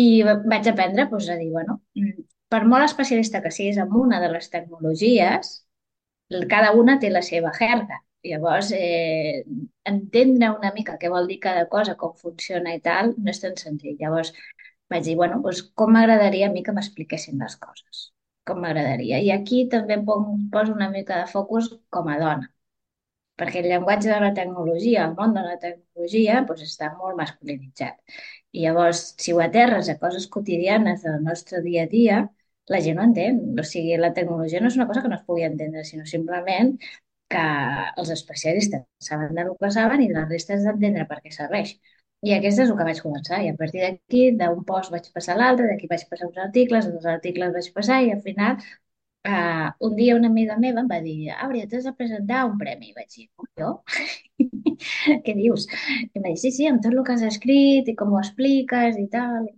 i 0.02 0.06
vaig 0.52 0.68
aprendre 0.70 1.08
doncs, 1.10 1.30
a 1.32 1.38
dir, 1.40 1.48
bueno, 1.56 1.80
per 2.52 2.62
molt 2.68 2.84
especialista 2.84 3.40
que 3.42 3.50
siguis 3.56 3.80
en 3.80 3.96
una 4.04 4.20
de 4.20 4.28
les 4.36 4.50
tecnologies, 4.52 5.54
cada 6.54 6.72
una 6.82 6.98
té 7.02 7.10
la 7.10 7.22
seva 7.26 7.50
jerga. 7.58 8.02
Llavors, 8.28 8.70
eh, 8.76 9.44
entendre 9.90 10.50
una 10.52 10.70
mica 10.76 10.96
què 11.00 11.08
vol 11.12 11.28
dir 11.30 11.38
cada 11.46 11.66
cosa, 11.74 11.94
com 12.02 12.12
funciona 12.22 12.74
i 12.76 12.80
tal, 12.84 13.14
no 13.16 13.32
és 13.32 13.40
tan 13.44 13.56
senzill. 13.60 13.96
Llavors 14.00 14.32
vaig 14.92 15.04
dir, 15.06 15.16
bueno, 15.20 15.40
doncs 15.44 15.62
com 15.80 15.94
m'agradaria 15.96 16.48
a 16.50 16.52
mi 16.52 16.62
que 16.66 16.74
m'expliquessin 16.76 17.40
les 17.44 17.56
coses. 17.64 18.02
Com 18.50 18.60
m'agradaria. 18.64 19.20
I 19.24 19.30
aquí 19.36 19.62
també 19.74 19.96
poso 20.04 20.74
una 20.76 20.90
mica 20.92 21.22
de 21.22 21.30
focus 21.32 21.70
com 21.96 22.12
a 22.12 22.18
dona, 22.20 22.50
perquè 23.40 23.62
el 23.62 23.70
llenguatge 23.72 24.10
de 24.12 24.20
la 24.26 24.32
tecnologia, 24.36 25.06
el 25.08 25.16
món 25.18 25.32
de 25.36 25.44
la 25.46 25.56
tecnologia, 25.64 26.42
doncs 26.48 26.66
està 26.68 26.92
molt 26.98 27.16
masculinitzat. 27.20 27.96
I 28.52 28.66
llavors, 28.66 29.04
si 29.22 29.32
ho 29.32 29.40
aterres 29.44 29.88
a 29.88 29.98
coses 30.02 30.28
quotidianes 30.36 31.06
del 31.06 31.22
nostre 31.24 31.62
dia 31.64 31.86
a 31.88 31.92
dia, 31.94 32.24
la 32.74 32.80
gent 32.84 32.98
no 33.00 33.06
entén. 33.08 33.40
O 33.60 33.64
sigui, 33.72 33.96
la 33.96 34.12
tecnologia 34.18 34.60
no 34.60 34.68
és 34.72 34.76
una 34.80 34.88
cosa 34.90 35.02
que 35.04 35.12
no 35.12 35.16
es 35.20 35.24
pugui 35.28 35.46
entendre, 35.48 35.86
sinó 35.88 36.04
simplement 36.06 36.76
que 37.34 37.44
els 38.02 38.10
especialistes 38.16 38.84
saben 39.08 39.34
del 39.38 39.54
que 39.60 39.70
saben 39.76 40.02
i 40.04 40.10
la 40.12 40.26
resta 40.28 40.56
és 40.58 40.66
d'entendre 40.66 41.06
per 41.10 41.20
què 41.24 41.32
serveix. 41.36 41.74
I 42.28 42.34
aquest 42.36 42.60
és 42.64 42.70
el 42.70 42.76
que 42.78 42.86
vaig 42.88 43.00
començar. 43.04 43.40
I 43.44 43.50
a 43.52 43.56
partir 43.60 43.80
d'aquí, 43.84 44.22
d'un 44.40 44.64
post 44.70 44.92
vaig 44.94 45.08
passar 45.16 45.36
a 45.36 45.40
l'altre, 45.40 45.68
d'aquí 45.70 45.88
vaig 45.92 46.04
passar 46.10 46.28
uns 46.28 46.40
articles, 46.46 46.88
dels 46.92 47.08
articles 47.16 47.54
vaig 47.56 47.72
passar 47.80 48.02
i 48.06 48.14
al 48.16 48.22
final 48.26 48.58
Uh, 49.28 49.68
un 49.84 49.96
dia 49.96 50.14
una 50.16 50.28
amiga 50.32 50.54
meva 50.56 50.80
em 50.80 50.86
va 50.88 50.96
dir, 51.04 51.28
Àurea, 51.44 51.66
t'has 51.68 51.84
de 51.84 51.92
presentar 51.96 52.46
un 52.48 52.54
premi. 52.62 52.88
I 52.88 52.94
vaig 52.96 53.10
dir, 53.16 53.26
jo? 53.60 53.72
Què 55.26 55.34
dius? 55.36 55.66
I 55.68 56.06
em 56.06 56.24
va 56.24 56.30
dir, 56.30 56.38
sí, 56.40 56.52
sí, 56.56 56.68
amb 56.70 56.80
tot 56.84 56.94
el 56.96 57.02
que 57.04 57.16
has 57.16 57.24
escrit 57.28 57.90
i 57.92 57.96
com 58.00 58.14
ho 58.14 58.20
expliques 58.22 58.96
i 59.02 59.06
tal. 59.12 59.44
I 59.50 59.52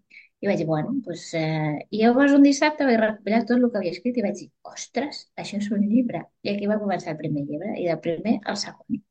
vaig 0.51 0.59
dir, 0.63 0.67
bueno, 0.71 0.93
doncs... 1.07 1.25
Eh... 1.41 1.77
I 1.91 2.03
llavors 2.03 2.35
un 2.39 2.47
dissabte 2.49 2.89
vaig 2.89 2.99
recopilar 3.03 3.43
tot 3.51 3.57
el 3.59 3.69
que 3.71 3.81
havia 3.83 3.95
escrit 3.97 4.19
i 4.23 4.27
vaig 4.29 4.37
dir, 4.43 4.51
ostres, 4.75 5.23
això 5.45 5.61
és 5.63 5.71
un 5.79 5.87
llibre. 5.95 6.25
I 6.49 6.55
aquí 6.57 6.71
va 6.75 6.81
començar 6.85 7.15
el 7.17 7.23
primer 7.25 7.47
llibre, 7.49 7.75
i 7.85 7.89
del 7.93 8.03
primer 8.09 8.39
al 8.55 8.61
segon. 8.67 9.03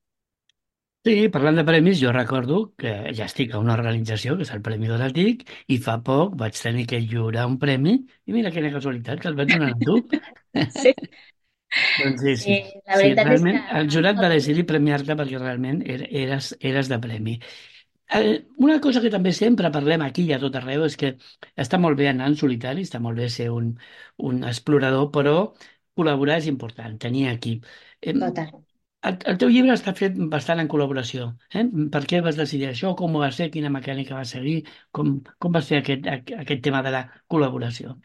Sí, 1.07 1.13
parlant 1.33 1.55
de 1.57 1.63
premis, 1.67 1.95
jo 1.99 2.11
recordo 2.13 2.57
que 2.81 2.91
ja 3.17 3.25
estic 3.25 3.55
a 3.55 3.61
una 3.63 3.73
organització, 3.73 4.35
que 4.37 4.45
és 4.45 4.51
el 4.53 4.61
Premi 4.67 4.89
Donatic, 4.91 5.41
i 5.73 5.79
fa 5.85 5.95
poc 6.09 6.35
vaig 6.41 6.59
tenir 6.61 6.85
que 6.91 6.99
lliurar 7.01 7.47
un 7.49 7.57
premi, 7.63 7.95
i 8.29 8.35
mira 8.37 8.51
quina 8.53 8.69
casualitat, 8.75 9.23
que 9.23 9.31
el 9.31 9.39
vaig 9.39 9.49
donar 9.55 9.71
a 9.73 9.79
tu. 9.89 9.97
Sí. 10.69 10.93
Doncs 11.99 12.21
sí, 12.21 12.35
sí. 12.37 12.53
Sí, 12.53 12.81
la 12.87 12.97
Sí, 12.99 13.01
veritat 13.01 13.31
és 13.35 13.43
realment 13.43 13.47
que... 13.47 13.61
el 13.79 13.89
jurat 13.93 14.17
va 14.21 14.29
decidir 14.31 14.65
premiar-te 14.69 15.15
perquè 15.19 15.39
realment 15.39 15.81
er- 15.95 16.07
eres, 16.23 16.49
eres 16.71 16.89
de 16.91 16.97
premi. 17.03 17.35
Eh, 18.13 18.45
una 18.67 18.79
cosa 18.83 18.99
que 19.03 19.09
també 19.13 19.31
sempre 19.35 19.69
parlem 19.75 20.01
aquí 20.03 20.23
i 20.27 20.33
a 20.35 20.39
tot 20.41 20.55
arreu 20.59 20.81
és 20.87 20.97
que 20.99 21.09
està 21.63 21.77
molt 21.79 21.97
bé 21.99 22.09
anar 22.09 22.25
en 22.31 22.35
solitari, 22.41 22.83
està 22.87 22.99
molt 23.05 23.17
bé 23.21 23.27
ser 23.35 23.45
un, 23.55 23.69
un 24.29 24.41
explorador, 24.49 25.05
però 25.15 25.35
col·laborar 25.99 26.37
és 26.41 26.49
important, 26.51 26.97
tenir 27.05 27.23
equip. 27.31 27.65
Eh, 28.01 28.15
Total. 28.19 28.51
el, 29.09 29.17
el 29.33 29.39
teu 29.43 29.53
llibre 29.55 29.75
està 29.77 29.93
fet 30.01 30.19
bastant 30.35 30.61
en 30.63 30.69
col·laboració. 30.75 31.29
Eh? 31.55 31.65
Per 31.95 32.03
què 32.11 32.21
vas 32.27 32.39
decidir 32.43 32.69
això? 32.73 32.93
Com 33.03 33.15
ho 33.15 33.23
va 33.25 33.31
ser? 33.39 33.49
Quina 33.55 33.71
mecànica 33.77 34.17
va 34.19 34.27
seguir? 34.35 34.57
Com, 34.99 35.15
com 35.39 35.55
va 35.59 35.63
ser 35.69 35.79
aquest, 35.81 36.07
aqu- 36.17 36.39
aquest 36.45 36.63
tema 36.69 36.83
de 36.89 36.95
la 36.97 37.05
col·laboració? 37.35 37.95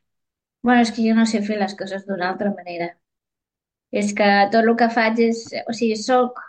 Bueno, 0.68 0.82
és 0.86 0.90
que 0.96 1.04
jo 1.06 1.14
no 1.18 1.24
sé 1.30 1.40
fer 1.48 1.56
les 1.62 1.74
coses 1.80 2.04
d'una 2.10 2.28
altra 2.30 2.52
manera. 2.60 2.90
És 4.00 4.10
que 4.18 4.26
tot 4.52 4.68
el 4.68 4.76
que 4.82 4.88
faig 4.98 5.22
és... 5.28 5.40
O 5.72 5.74
sigui, 5.80 5.96
soc... 6.02 6.42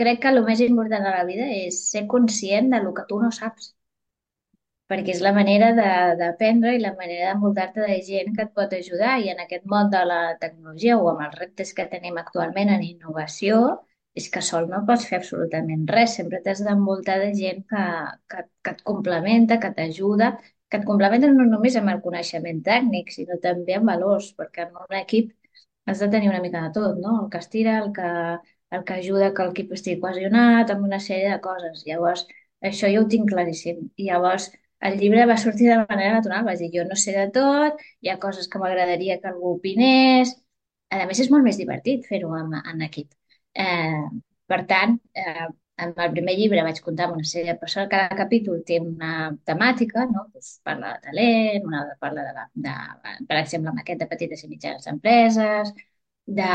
Crec 0.00 0.20
que 0.24 0.30
el 0.34 0.40
més 0.50 0.60
important 0.66 1.06
de 1.08 1.14
la 1.16 1.24
vida 1.32 1.48
és 1.58 1.80
ser 1.90 2.04
conscient 2.16 2.70
de 2.76 2.82
lo 2.88 2.94
que 3.00 3.08
tu 3.12 3.22
no 3.26 3.36
saps. 3.42 3.72
perquè 4.90 5.14
és 5.14 5.20
la 5.24 5.32
manera 5.36 5.70
d'aprendre 6.20 6.74
i 6.76 6.80
la 6.82 6.92
manera 6.98 7.30
d'envoltar-te 7.30 7.86
de 7.88 7.96
gent 8.08 8.34
que 8.36 8.44
et 8.46 8.52
pot 8.58 8.72
ajudar. 8.78 9.14
I 9.24 9.30
en 9.32 9.40
aquest 9.44 9.64
món 9.74 9.90
de 9.94 10.02
la 10.10 10.20
tecnologia 10.42 10.98
o 11.00 11.08
amb 11.12 11.24
els 11.26 11.38
reptes 11.40 11.72
que 11.78 11.86
tenim 11.94 12.18
actualment 12.20 12.72
en 12.74 12.84
innovació, 12.88 13.60
és 14.20 14.28
que 14.34 14.42
sol 14.48 14.68
no 14.72 14.82
pots 14.90 15.06
fer 15.10 15.18
absolutament 15.20 15.86
res. 15.90 16.16
Sempre 16.20 16.42
t'has 16.44 16.60
d'envoltar 16.66 17.16
de 17.22 17.30
gent 17.38 17.64
que, 17.72 17.84
que, 18.34 18.44
que 18.62 18.74
et 18.76 18.82
complementa, 18.90 19.58
que 19.62 19.72
t'ajuda, 19.78 20.30
que 20.68 20.80
et 20.82 20.86
complementa 20.90 21.32
no 21.32 21.48
només 21.54 21.78
amb 21.80 21.94
el 21.94 22.02
coneixement 22.04 22.60
tècnic, 22.68 23.10
sinó 23.16 23.40
també 23.48 23.78
amb 23.78 23.90
valors, 23.94 24.30
perquè 24.38 24.68
en 24.68 24.76
un 24.84 24.98
equip 25.00 25.32
has 25.86 26.00
de 26.04 26.08
tenir 26.12 26.28
una 26.30 26.42
mica 26.44 26.62
de 26.66 26.70
tot, 26.76 27.00
no? 27.00 27.16
El 27.24 27.30
que 27.32 27.40
estira, 27.44 27.78
el 27.84 27.90
que, 27.96 28.10
el 28.76 28.84
que 28.88 28.98
ajuda 28.98 29.32
que 29.36 29.46
l'equip 29.48 29.72
estigui 29.76 30.00
cohesionat, 30.02 30.70
amb 30.74 30.86
una 30.88 31.00
sèrie 31.06 31.30
de 31.32 31.40
coses. 31.46 31.82
Llavors, 31.88 32.26
això 32.70 32.90
jo 32.92 33.02
ho 33.04 33.08
tinc 33.14 33.30
claríssim. 33.32 33.80
I 33.96 34.08
llavors, 34.10 34.50
el 34.88 34.98
llibre 35.00 35.26
va 35.30 35.36
sortir 35.44 35.70
de 35.70 35.78
manera 35.82 36.14
natural. 36.18 36.44
Vaig 36.48 36.62
dir, 36.64 36.70
jo 36.76 36.86
no 36.88 36.98
sé 37.04 37.16
de 37.18 37.26
tot, 37.38 37.82
hi 38.04 38.12
ha 38.12 38.20
coses 38.26 38.48
que 38.52 38.60
m'agradaria 38.62 39.18
que 39.20 39.30
algú 39.32 39.54
opinés. 39.56 40.34
A 40.94 41.04
més, 41.10 41.20
és 41.24 41.30
molt 41.34 41.44
més 41.48 41.58
divertit 41.60 42.06
fer-ho 42.10 42.32
en, 42.38 42.54
en 42.72 42.82
equip. 42.88 43.10
Eh, 43.64 44.04
per 44.52 44.60
tant, 44.70 44.98
eh, 45.24 45.46
en 45.84 45.94
el 46.04 46.12
primer 46.14 46.34
llibre 46.38 46.62
vaig 46.66 46.80
comptar 46.84 47.08
amb 47.08 47.16
una 47.18 47.26
sèrie 47.30 47.52
de 47.52 47.58
persones, 47.62 47.88
cada 47.94 48.18
capítol 48.18 48.60
té 48.68 48.78
una 48.82 49.14
temàtica, 49.50 50.04
no? 50.10 50.28
Pues 50.32 50.52
parla 50.68 50.92
de 50.94 51.08
talent, 51.08 51.66
una 51.70 51.82
parla 52.04 52.26
de, 52.28 52.34
la, 52.36 52.44
de, 52.66 52.74
per 53.30 53.40
exemple, 53.40 53.72
amb 53.72 53.82
aquest 53.82 54.04
de 54.04 54.08
petites 54.12 54.44
i 54.46 54.50
mitjanes 54.52 54.86
empreses, 54.92 55.72
de, 56.26 56.50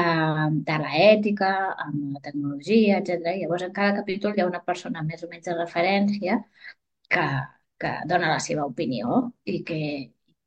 de 0.68 0.78
l'ètica, 0.84 1.50
amb 1.86 2.16
la 2.18 2.22
tecnologia, 2.26 3.00
etc. 3.00 3.36
Llavors 3.42 3.66
en 3.68 3.74
cada 3.74 3.96
capítol 4.02 4.36
hi 4.36 4.44
ha 4.44 4.50
una 4.50 4.64
persona 4.66 5.04
més 5.06 5.24
o 5.24 5.30
menys 5.32 5.50
de 5.50 5.58
referència 5.58 6.40
que, 7.10 7.26
que 7.82 7.94
dona 8.12 8.32
la 8.36 8.40
seva 8.44 8.66
opinió 8.70 9.22
i 9.46 9.62
que, 9.68 9.82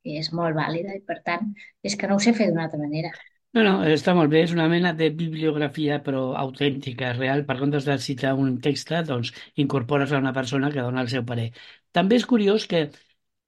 que 0.03 0.17
és 0.23 0.33
molt 0.39 0.57
vàlida 0.59 0.97
i 0.99 1.05
per 1.07 1.21
tant 1.27 1.53
és 1.83 1.97
que 1.99 2.11
no 2.11 2.19
ho 2.19 2.25
sé 2.25 2.35
fer 2.39 2.51
d'una 2.51 2.67
altra 2.69 2.81
manera. 2.83 3.13
No, 3.53 3.63
no, 3.67 3.73
està 3.85 4.15
molt 4.17 4.31
bé, 4.33 4.41
és 4.47 4.53
una 4.55 4.65
mena 4.73 4.95
de 4.97 5.11
bibliografia 5.13 5.99
però 6.05 6.23
autèntica, 6.41 7.11
real. 7.19 7.45
Per 7.49 7.59
comptes 7.61 7.85
de 7.85 7.99
citar 8.01 8.33
un 8.41 8.55
text, 8.65 8.95
doncs 9.09 9.33
incorpores 9.65 10.13
a 10.13 10.21
una 10.23 10.33
persona 10.33 10.71
que 10.73 10.81
dona 10.81 11.03
el 11.05 11.11
seu 11.13 11.27
parer. 11.29 11.51
També 11.93 12.17
és 12.17 12.25
curiós 12.31 12.65
que, 12.71 12.87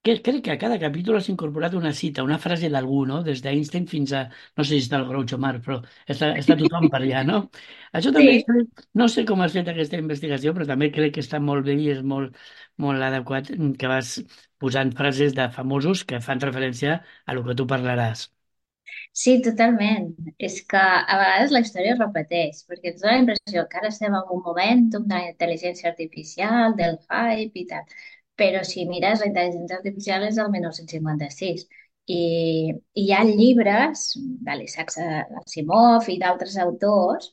que 0.05 0.15
crec 0.25 0.43
que 0.45 0.51
a 0.53 0.57
cada 0.61 0.77
capítol 0.81 1.17
has 1.19 1.29
incorporat 1.33 1.73
una 1.79 1.91
cita, 1.99 2.23
una 2.27 2.37
frase 2.45 2.69
d'algú, 2.73 2.99
no? 3.09 3.21
Des 3.27 3.41
d'Einstein 3.43 3.87
fins 3.91 4.13
a, 4.13 4.21
no 4.57 4.63
sé 4.63 4.75
si 4.77 4.83
està 4.85 4.99
el 5.01 5.07
Groucho 5.09 5.39
Marx, 5.45 5.63
però 5.65 5.79
està, 6.15 6.29
està 6.43 6.57
tothom 6.61 6.89
per 6.93 7.01
allà, 7.01 7.23
no? 7.27 7.39
Això 7.99 8.13
també, 8.15 8.37
Sí, 8.37 8.65
no 9.01 9.07
sé 9.15 9.25
com 9.29 9.41
has 9.45 9.55
fet 9.57 9.71
aquesta 9.73 9.99
investigació, 10.03 10.53
però 10.57 10.67
també 10.71 10.91
crec 10.97 11.15
que 11.17 11.25
està 11.25 11.41
molt 11.49 11.65
bé 11.69 11.77
i 11.81 11.89
és 11.95 12.03
molt, 12.13 12.37
molt 12.85 13.07
adequat 13.09 13.51
que 13.81 13.91
vas 13.91 14.15
posant 14.61 14.93
frases 15.01 15.35
de 15.37 15.49
famosos 15.57 16.05
que 16.05 16.21
fan 16.29 16.41
referència 16.47 17.01
a 17.25 17.33
lo 17.37 17.43
que 17.49 17.57
tu 17.61 17.67
parlaràs. 17.75 18.29
Sí, 19.19 19.31
totalment. 19.45 20.03
És 20.47 20.57
que 20.71 20.81
a 20.81 21.15
vegades 21.21 21.53
la 21.55 21.61
història 21.65 21.93
es 21.95 22.01
repeteix, 22.01 22.59
perquè 22.69 22.91
ens 22.91 23.01
dona 23.03 23.13
la 23.15 23.21
impressió 23.23 23.63
que 23.71 23.79
ara 23.81 23.89
estem 23.93 24.17
en 24.19 24.33
un 24.37 24.43
momentum 24.49 25.07
de 25.11 25.15
la 25.21 25.31
intel·ligència 25.31 25.89
artificial, 25.91 26.75
del 26.81 26.97
hype 27.09 27.61
i 27.63 27.65
tal. 27.71 27.95
Però 28.41 28.61
si 28.67 28.85
mires, 28.89 29.21
la 29.21 29.29
intel·ligència 29.31 29.79
artificial 29.79 30.25
és 30.27 30.39
del 30.39 30.51
1956 30.53 31.65
i 31.65 31.75
i 32.15 33.03
hi 33.03 33.05
ha 33.13 33.23
llibres 33.25 34.01
de 34.47 34.55
l'Isaac 34.57 34.91
Asimov 35.41 36.09
i 36.13 36.17
d'altres 36.21 36.57
autors 36.63 37.31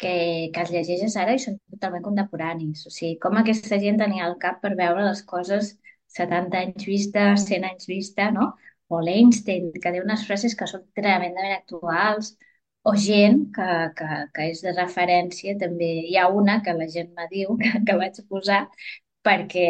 que, 0.00 0.12
que 0.54 0.62
els 0.62 0.72
llegeixes 0.72 1.16
ara 1.22 1.34
i 1.36 1.42
són 1.42 1.58
totalment 1.74 2.04
contemporanis. 2.06 2.86
O 2.88 2.92
sigui, 2.94 3.18
com 3.24 3.36
aquesta 3.40 3.80
gent 3.82 4.00
tenia 4.00 4.26
el 4.28 4.38
cap 4.44 4.62
per 4.62 4.72
veure 4.80 5.04
les 5.08 5.22
coses 5.32 5.74
70 6.16 6.62
anys 6.62 6.88
vista, 6.88 7.28
100 7.44 7.68
anys 7.70 7.88
vista, 7.92 8.30
no? 8.38 8.54
o 8.88 9.00
l'Einstein, 9.02 9.72
que 9.82 9.92
diu 9.94 10.04
unes 10.06 10.24
frases 10.26 10.54
que 10.58 10.68
són 10.70 10.84
tremendament 10.98 11.56
actuals, 11.56 12.34
o 12.86 12.92
gent 13.06 13.40
que, 13.56 13.70
que, 13.98 14.08
que 14.34 14.44
és 14.52 14.60
de 14.62 14.74
referència, 14.76 15.56
també 15.62 15.88
hi 16.10 16.16
ha 16.20 16.28
una 16.40 16.60
que 16.62 16.74
la 16.76 16.86
gent 16.92 17.10
me 17.18 17.26
diu, 17.32 17.56
que, 17.62 17.72
que 17.88 17.96
vaig 18.02 18.20
posar, 18.30 18.60
perquè 19.26 19.66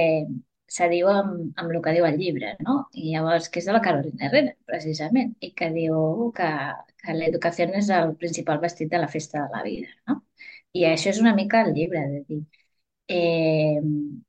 se 0.69 0.89
diu 0.93 1.09
amb, 1.13 1.53
amb 1.61 1.73
el 1.73 1.83
que 1.85 1.95
diu 1.97 2.07
el 2.09 2.19
llibre, 2.21 2.55
no? 2.67 2.77
I 2.95 3.13
llavors, 3.15 3.49
que 3.51 3.61
és 3.63 3.69
de 3.69 3.75
la 3.77 3.83
Carolina 3.85 4.27
Herrera, 4.29 4.55
precisament, 4.71 5.35
i 5.41 5.53
que 5.59 5.71
diu 5.75 6.31
que, 6.37 6.51
que 7.03 7.17
l'educació 7.17 7.69
és 7.81 7.91
el 8.01 8.15
principal 8.23 8.61
vestit 8.63 8.91
de 8.93 9.03
la 9.03 9.11
festa 9.13 9.45
de 9.45 9.55
la 9.55 9.63
vida, 9.67 9.93
no? 10.11 10.21
I 10.77 10.85
això 10.91 11.13
és 11.13 11.23
una 11.23 11.35
mica 11.37 11.63
el 11.65 11.73
llibre, 11.77 12.03
de 12.13 12.25
dir, 12.29 12.43
eh, 13.09 13.81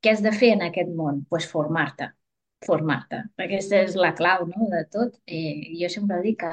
què 0.01 0.13
has 0.13 0.24
de 0.25 0.32
fer 0.44 0.53
en 0.56 0.63
aquest 0.70 0.94
món? 0.94 1.24
Doncs 1.24 1.29
pues 1.34 1.50
formar-te 1.56 2.12
formar-te. 2.65 3.22
Aquesta 3.46 3.82
és 3.86 3.96
la 4.00 4.13
clau, 4.17 4.46
no?, 4.50 4.67
de 4.72 4.84
tot. 4.94 5.17
Eh, 5.27 5.74
jo 5.82 5.89
sempre 5.94 6.22
dic 6.24 6.39
que 6.44 6.51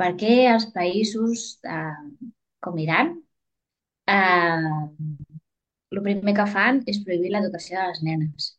per 0.00 0.10
què 0.20 0.32
els 0.52 0.68
països 0.74 1.46
eh, 1.64 1.94
com 2.66 2.78
Iran 2.84 3.14
eh, 4.06 4.72
el 5.94 6.02
primer 6.06 6.34
que 6.38 6.46
fan 6.52 6.82
és 6.92 7.02
prohibir 7.06 7.32
l'educació 7.34 7.80
de 7.80 7.88
les 7.90 8.02
nenes. 8.10 8.52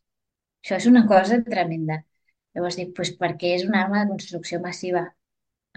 Això 0.62 0.78
és 0.80 0.88
una 0.90 1.04
cosa 1.10 1.40
tremenda. 1.46 2.02
Llavors 2.56 2.78
dic, 2.80 2.90
doncs 2.96 3.14
perquè 3.20 3.54
és 3.58 3.64
una 3.68 3.82
arma 3.84 4.02
de 4.02 4.10
construcció 4.12 4.60
massiva. 4.64 5.04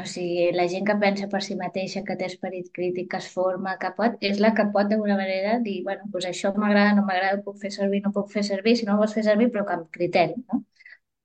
O 0.02 0.06
sigui, 0.12 0.48
la 0.56 0.66
gent 0.72 0.86
que 0.88 0.96
pensa 1.02 1.28
per 1.32 1.42
si 1.46 1.56
mateixa, 1.60 2.02
que 2.08 2.16
té 2.20 2.26
esperit 2.32 2.72
crític, 2.78 3.10
que 3.12 3.20
es 3.22 3.28
forma, 3.36 3.76
que 3.82 3.92
pot, 3.98 4.16
és 4.30 4.40
la 4.44 4.54
que 4.58 4.66
pot 4.76 4.90
d'alguna 4.90 5.18
manera 5.20 5.58
dir, 5.66 5.82
bueno, 5.88 6.08
doncs 6.14 6.28
això 6.32 6.54
m'agrada, 6.58 6.96
no 6.98 7.04
m'agrada, 7.06 7.42
puc 7.46 7.60
fer 7.62 7.72
servir, 7.76 8.02
no 8.06 8.14
puc 8.16 8.32
fer 8.34 8.44
servir, 8.48 8.76
si 8.80 8.88
no 8.88 8.96
ho 8.96 9.02
vols 9.04 9.14
fer 9.18 9.26
servir, 9.28 9.52
però 9.54 9.66
amb 9.76 9.90
criteri, 9.98 10.40
no? 10.48 10.64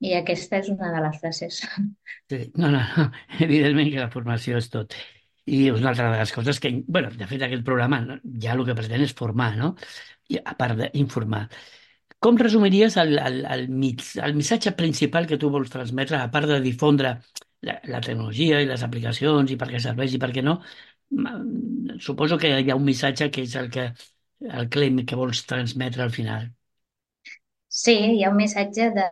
I 0.04 0.12
aquesta 0.18 0.58
és 0.60 0.68
una 0.68 0.90
de 0.92 1.00
les 1.06 1.20
frases. 1.22 1.62
Sí, 2.28 2.40
no, 2.60 2.68
no, 2.74 2.82
no, 2.82 3.06
evidentment 3.46 3.92
que 3.94 4.02
la 4.02 4.10
formació 4.12 4.60
és 4.60 4.68
tot. 4.74 4.98
I 5.46 5.62
és 5.70 5.80
una 5.80 5.92
altra 5.94 6.10
de 6.10 6.18
les 6.20 6.34
coses 6.34 6.60
que, 6.60 6.72
bueno, 6.98 7.14
de 7.14 7.30
fet, 7.30 7.46
aquest 7.46 7.64
programa 7.64 8.02
ja 8.42 8.52
el 8.58 8.64
que 8.66 8.76
pretén 8.76 9.06
és 9.06 9.14
formar, 9.16 9.52
no? 9.56 9.72
I 10.28 10.42
a 10.42 10.56
part 10.58 10.76
d'informar. 10.82 11.46
Com 12.26 12.38
resumiries 12.40 12.96
el, 12.98 13.18
el, 13.22 13.36
el, 13.54 13.68
mig, 13.80 14.00
el 14.26 14.32
missatge 14.34 14.72
principal 14.78 15.28
que 15.30 15.36
tu 15.38 15.50
vols 15.54 15.70
transmetre, 15.70 16.18
a 16.18 16.30
part 16.32 16.50
de 16.50 16.56
difondre 16.64 17.12
la, 17.68 17.76
la 17.92 18.00
tecnologia 18.02 18.58
i 18.64 18.66
les 18.66 18.82
aplicacions 18.82 19.52
i 19.54 19.58
per 19.60 19.68
què 19.70 19.82
serveix 19.84 20.16
i 20.16 20.20
per 20.24 20.32
què 20.34 20.42
no? 20.42 20.56
Suposo 22.02 22.40
que 22.42 22.50
hi 22.50 22.72
ha 22.72 22.78
un 22.80 22.86
missatge 22.88 23.30
que 23.30 23.46
és 23.46 23.54
el 23.62 23.70
que, 23.76 23.86
el 24.60 24.70
claim 24.74 24.98
que 25.06 25.20
vols 25.22 25.44
transmetre 25.52 26.02
al 26.02 26.12
final. 26.18 26.50
Sí, 27.84 27.94
hi 27.94 28.24
ha 28.24 28.34
un 28.34 28.40
missatge 28.42 28.90
de, 28.98 29.08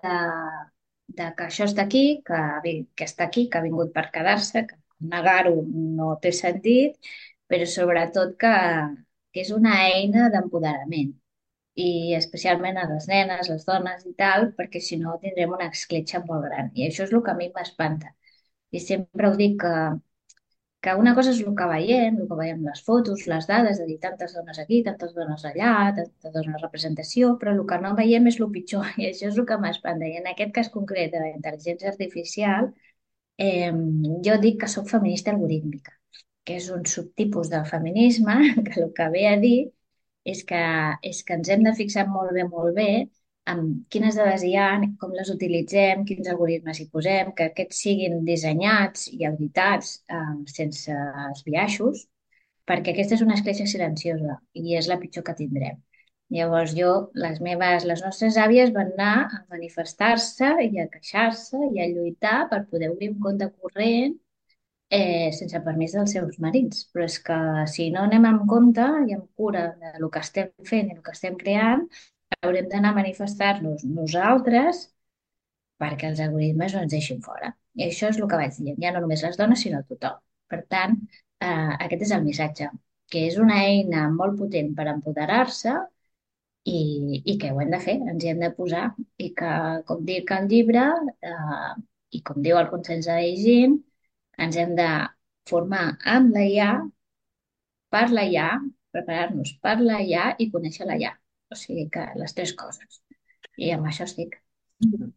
de 1.21 1.31
que 1.39 1.49
això 1.49 1.69
està 1.71 1.87
aquí, 1.87 2.05
que, 2.27 2.41
que 2.99 3.07
està 3.07 3.29
aquí, 3.29 3.49
que 3.51 3.61
ha 3.61 3.67
vingut 3.71 3.95
per 3.95 4.09
quedar-se, 4.15 4.67
que 4.71 4.81
negar-ho 5.15 5.61
no 5.71 6.15
té 6.23 6.33
sentit, 6.35 6.99
però 7.47 7.69
sobretot 7.69 8.35
que, 8.41 8.55
que 9.31 9.45
és 9.47 9.53
una 9.55 9.83
eina 9.87 10.33
d'empoderament 10.35 11.13
i 11.75 12.15
especialment 12.17 12.79
a 12.79 12.87
les 12.91 13.07
nenes, 13.11 13.51
les 13.51 13.65
dones 13.69 14.05
i 14.07 14.15
tal, 14.19 14.51
perquè 14.59 14.81
si 14.81 14.99
no 15.01 15.19
tindrem 15.23 15.55
una 15.59 15.71
escletxa 15.75 16.23
molt 16.29 16.49
gran. 16.49 16.71
I 16.75 16.89
això 16.89 17.07
és 17.07 17.13
el 17.15 17.23
que 17.27 17.33
a 17.35 17.39
mi 17.39 17.51
m'espanta. 17.55 18.15
I 18.75 18.81
sempre 18.83 19.31
ho 19.31 19.37
dic 19.39 19.61
que 19.63 19.75
que 20.85 20.95
una 21.01 21.15
cosa 21.17 21.31
és 21.33 21.39
el 21.43 21.55
que 21.59 21.67
veiem, 21.71 22.17
el 22.21 22.27
que 22.31 22.37
veiem 22.39 22.65
les 22.69 22.81
fotos, 22.87 23.23
les 23.31 23.47
dades, 23.51 23.79
de 23.81 23.87
dir 23.91 23.97
tantes 24.03 24.35
dones 24.37 24.59
aquí, 24.63 24.83
tantes 24.89 25.15
dones 25.17 25.45
allà, 25.51 25.71
tanta 25.99 26.33
dona 26.35 26.59
representació, 26.63 27.31
però 27.41 27.55
el 27.55 27.63
que 27.71 27.79
no 27.85 27.95
veiem 28.01 28.29
és 28.31 28.37
el 28.41 28.51
pitjor, 28.57 28.91
i 29.01 29.09
això 29.09 29.31
és 29.31 29.39
el 29.41 29.47
que 29.51 29.59
m'espanta. 29.63 30.11
I 30.11 30.21
en 30.21 30.29
aquest 30.33 30.53
cas 30.59 30.69
concret 30.75 31.15
de 31.15 31.23
la 31.23 31.31
intel·ligència 31.33 31.89
artificial, 31.93 32.69
eh, 33.47 33.73
jo 34.29 34.37
dic 34.45 34.61
que 34.63 34.71
sóc 34.75 34.91
feminista 34.93 35.33
algorítmica, 35.33 35.97
que 36.45 36.59
és 36.61 36.69
un 36.77 36.85
subtipus 36.97 37.49
del 37.55 37.65
feminisme 37.73 38.37
que 38.69 38.81
el 38.85 38.93
que 38.99 39.09
ve 39.17 39.27
a 39.33 39.39
dir 39.41 39.59
és 40.33 40.41
que, 40.49 40.63
és 41.11 41.23
que 41.27 41.37
ens 41.39 41.51
hem 41.53 41.63
de 41.67 41.75
fixar 41.81 42.07
molt 42.09 42.33
bé, 42.37 42.45
molt 42.57 42.75
bé 42.79 42.89
amb 43.53 43.85
quines 43.93 44.17
dades 44.19 44.43
hi 44.47 44.55
ha, 44.57 44.69
com 45.01 45.13
les 45.19 45.31
utilitzem, 45.35 46.05
quins 46.09 46.29
algoritmes 46.33 46.81
hi 46.81 46.87
posem, 46.93 47.33
que 47.39 47.49
aquests 47.51 47.81
siguin 47.87 48.23
dissenyats 48.29 49.09
i 49.13 49.27
auditats 49.29 49.91
eh, 50.09 50.23
sense 50.59 50.97
esbiaixos, 51.31 52.07
perquè 52.71 52.95
aquesta 52.95 53.19
és 53.19 53.25
una 53.27 53.37
escletxa 53.39 53.67
silenciosa 53.73 54.39
i 54.61 54.79
és 54.81 54.89
la 54.93 54.99
pitjor 55.03 55.27
que 55.27 55.37
tindrem. 55.43 55.83
Llavors 56.35 56.73
jo, 56.79 56.93
les 57.25 57.41
meves, 57.45 57.85
les 57.91 58.01
nostres 58.05 58.39
àvies 58.41 58.73
van 58.77 58.95
anar 58.95 59.15
a 59.39 59.41
manifestar-se 59.53 60.55
i 60.65 60.81
a 60.81 60.87
queixar-se 60.95 61.61
i 61.75 61.83
a 61.85 61.89
lluitar 61.93 62.39
per 62.53 62.65
poder 62.71 62.91
obrir 62.95 63.11
un 63.13 63.21
compte 63.27 63.51
corrent 63.61 64.17
eh, 64.91 65.31
sense 65.39 65.61
permís 65.67 65.95
dels 65.97 66.13
seus 66.17 66.39
marits. 66.45 66.85
Però 66.93 67.05
és 67.09 67.19
que 67.27 67.39
si 67.75 67.91
no 67.95 68.05
anem 68.09 68.27
amb 68.31 68.49
compte 68.51 68.87
i 69.09 69.17
amb 69.17 69.29
cura 69.37 69.67
del 69.85 70.11
que 70.11 70.25
estem 70.27 70.51
fent 70.71 70.91
i 70.91 70.97
el 70.99 71.03
que 71.07 71.15
estem 71.17 71.37
creant, 71.41 71.87
haurem 72.43 72.69
d'anar 72.73 72.93
a 72.93 72.99
manifestar-nos 73.01 73.85
nosaltres 73.89 74.89
perquè 75.83 76.09
els 76.11 76.21
algoritmes 76.25 76.75
no 76.75 76.83
ens 76.85 76.95
deixin 76.95 77.21
fora. 77.25 77.51
I 77.79 77.89
això 77.89 78.11
és 78.13 78.19
el 78.21 78.29
que 78.31 78.39
vaig 78.41 78.57
dir, 78.59 78.75
ja 78.83 78.93
no 78.95 79.03
només 79.05 79.25
les 79.27 79.39
dones, 79.41 79.63
sinó 79.65 79.83
tothom. 79.89 80.21
Per 80.51 80.61
tant, 80.75 80.97
eh, 81.43 81.73
aquest 81.87 82.05
és 82.07 82.13
el 82.17 82.25
missatge, 82.27 82.71
que 83.11 83.25
és 83.31 83.39
una 83.43 83.59
eina 83.67 84.05
molt 84.15 84.39
potent 84.39 84.71
per 84.79 84.87
empoderar-se 84.93 85.75
i, 86.65 86.79
i 87.33 87.37
que 87.41 87.51
ho 87.53 87.61
hem 87.63 87.73
de 87.75 87.81
fer, 87.87 87.97
ens 88.13 88.25
hi 88.25 88.31
hem 88.33 88.41
de 88.45 88.51
posar 88.59 88.85
i 89.27 89.31
que, 89.41 89.51
com 89.89 90.05
dic 90.11 90.31
al 90.37 90.49
llibre, 90.53 90.85
eh, 91.33 91.73
i 92.19 92.23
com 92.29 92.41
diu 92.47 92.61
el 92.61 92.71
consens 92.73 93.11
de 93.11 93.19
Beijing, 93.19 93.77
ens 94.47 94.57
hem 94.63 94.75
de 94.81 94.89
formar 95.51 95.85
amb 96.17 96.35
la 96.37 96.45
IA, 96.51 96.71
per 97.95 98.05
la 98.17 98.25
IA, 98.31 98.49
preparar-nos 98.97 99.55
per 99.67 99.77
la 99.91 100.01
IA 100.09 100.27
i 100.45 100.51
conèixer 100.57 100.89
la 100.91 100.99
IA. 101.05 101.13
O 101.55 101.61
sigui 101.65 101.89
que 101.97 102.07
les 102.23 102.37
tres 102.41 102.55
coses. 102.65 103.03
I 103.67 103.73
amb 103.79 103.91
això 103.93 104.09
estic. 104.11 104.41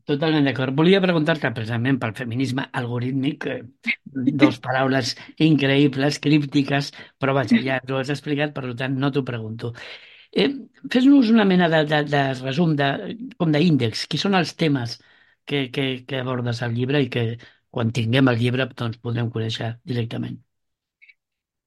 Totalment 0.08 0.46
d'acord. 0.48 0.74
Volia 0.78 1.02
preguntar-te 1.04 1.50
precisament 1.56 1.98
pel 2.00 2.14
feminisme 2.18 2.64
algorítmic, 2.80 3.46
eh, 3.52 3.64
dos 4.42 4.60
paraules 4.66 5.14
increïbles, 5.48 6.20
críptiques, 6.24 6.92
però 7.20 7.34
vaja, 7.38 7.60
ja 7.66 7.80
t'ho 7.86 8.00
has 8.00 8.12
explicat, 8.14 8.54
per 8.56 8.72
tant 8.80 8.96
no 9.02 9.12
t'ho 9.12 9.24
pregunto. 9.28 9.74
Eh, 10.32 10.50
Fes-nos 10.94 11.32
una 11.34 11.46
mena 11.46 11.70
de, 11.74 11.84
de, 11.92 12.02
de 12.14 12.24
resum, 12.42 12.76
de, 12.80 12.90
com 13.40 13.52
d'índex. 13.56 14.06
Qui 14.12 14.20
són 14.22 14.36
els 14.40 14.56
temes 14.56 14.98
que, 15.46 15.68
que, 15.74 15.88
que 16.08 16.22
abordes 16.24 16.64
al 16.64 16.76
llibre 16.78 17.02
i 17.06 17.10
que 17.14 17.26
quan 17.78 17.94
tinguem 17.94 18.30
el 18.32 18.40
llibre 18.42 18.66
doncs, 18.74 18.98
podrem 19.06 19.32
conèixer 19.34 19.76
directament? 19.92 20.38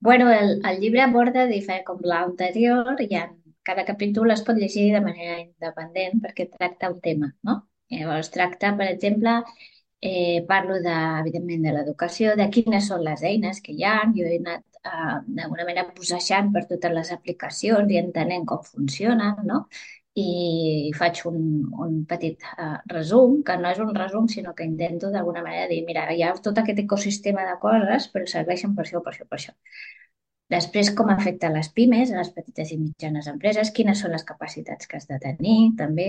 Bueno, 0.07 0.31
el, 0.33 0.57
el 0.67 0.81
llibre 0.83 1.02
aborda, 1.05 1.44
diferent 1.46 1.85
com 1.87 2.01
l'anterior, 2.12 2.94
i 3.05 3.18
en 3.20 3.37
cada 3.68 3.85
capítol 3.87 4.33
es 4.35 4.42
pot 4.46 4.59
llegir 4.59 4.88
de 4.94 5.03
manera 5.05 5.37
independent 5.42 6.23
perquè 6.25 6.49
tracta 6.51 6.90
un 6.90 6.99
tema, 7.05 7.29
no? 7.46 7.61
Llavors 7.92 8.33
tracta, 8.35 8.73
per 8.79 8.88
exemple, 8.88 9.37
eh, 10.01 10.40
parlo 10.49 10.81
de, 10.87 10.96
evidentment 11.20 11.68
de 11.68 11.77
l'educació, 11.77 12.35
de 12.40 12.49
quines 12.57 12.90
són 12.90 13.05
les 13.07 13.23
eines 13.31 13.62
que 13.62 13.77
hi 13.77 13.87
ha. 13.87 13.94
Jo 14.16 14.27
he 14.27 14.40
anat 14.40 14.64
eh, 14.81 15.16
d'alguna 15.38 15.68
manera 15.68 15.87
bussejant 15.94 16.51
per 16.57 16.64
totes 16.73 16.96
les 16.96 17.14
aplicacions 17.18 17.92
i 17.92 18.01
entenent 18.03 18.49
com 18.51 18.64
funcionen, 18.73 19.44
no? 19.53 19.66
I 20.20 20.92
faig 20.98 21.22
un, 21.30 21.38
un 21.87 21.94
petit 22.11 22.44
eh, 22.56 22.74
resum, 22.92 23.38
que 23.46 23.56
no 23.61 23.70
és 23.70 23.80
un 23.85 23.94
resum, 23.96 24.28
sinó 24.28 24.54
que 24.59 24.66
intento 24.68 25.11
d'alguna 25.14 25.44
manera 25.46 25.68
dir, 25.70 25.83
mira, 25.87 26.06
hi 26.12 26.24
ha 26.26 26.35
tot 26.48 26.59
aquest 26.62 26.85
ecosistema 26.85 27.46
de 27.48 27.56
coses, 27.62 28.11
però 28.14 28.28
serveixen 28.35 28.76
per 28.76 28.87
això, 28.87 29.02
per 29.06 29.14
això, 29.14 29.28
per 29.30 29.40
això. 29.40 29.56
Després, 30.50 30.88
com 30.98 31.11
afecta 31.12 31.48
les 31.54 31.68
pimes, 31.74 32.11
a 32.11 32.16
les 32.18 32.30
petites 32.35 32.72
i 32.74 32.78
mitjanes 32.78 33.28
empreses, 33.30 33.68
quines 33.76 34.00
són 34.02 34.16
les 34.16 34.24
capacitats 34.30 34.88
que 34.90 34.98
has 34.98 35.06
de 35.06 35.18
tenir, 35.22 35.59
també, 35.78 36.09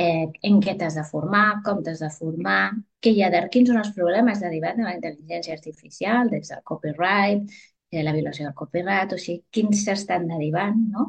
eh, 0.00 0.26
en 0.50 0.58
què 0.66 0.74
t'has 0.80 0.98
de 1.00 1.04
formar, 1.08 1.46
com 1.64 1.80
t'has 1.86 2.02
de 2.04 2.10
formar, 2.12 2.58
què 3.00 3.14
hi 3.14 3.22
ha 3.24 3.30
de, 3.32 3.40
quins 3.54 3.72
són 3.72 3.80
els 3.80 3.94
problemes 3.96 4.42
derivats 4.44 4.76
de 4.80 4.84
la 4.84 4.92
intel·ligència 4.98 5.56
artificial, 5.56 6.28
des 6.34 6.52
del 6.52 6.60
copyright, 6.72 7.56
de 7.94 8.04
la 8.04 8.12
violació 8.12 8.50
del 8.50 8.58
copyright, 8.58 9.16
o 9.16 9.22
sigui, 9.24 9.46
quins 9.54 9.86
s'estan 9.86 10.28
derivant, 10.28 10.84
no? 10.92 11.08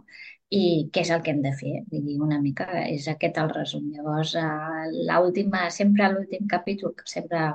I 0.53 0.61
què 0.93 1.01
és 1.05 1.09
el 1.15 1.21
que 1.25 1.31
hem 1.33 1.41
de 1.43 1.51
fer? 1.59 1.71
Vull 1.91 2.03
dir, 2.07 2.15
una 2.27 2.37
mica 2.41 2.65
és 2.83 3.07
aquest 3.11 3.37
el 3.41 3.49
resum. 3.53 3.85
Llavors, 3.95 4.33
eh, 4.41 4.89
l'última, 5.09 5.63
sempre 5.77 6.09
l'últim 6.13 6.47
capítol, 6.53 6.93
que 6.99 7.07
sempre 7.11 7.45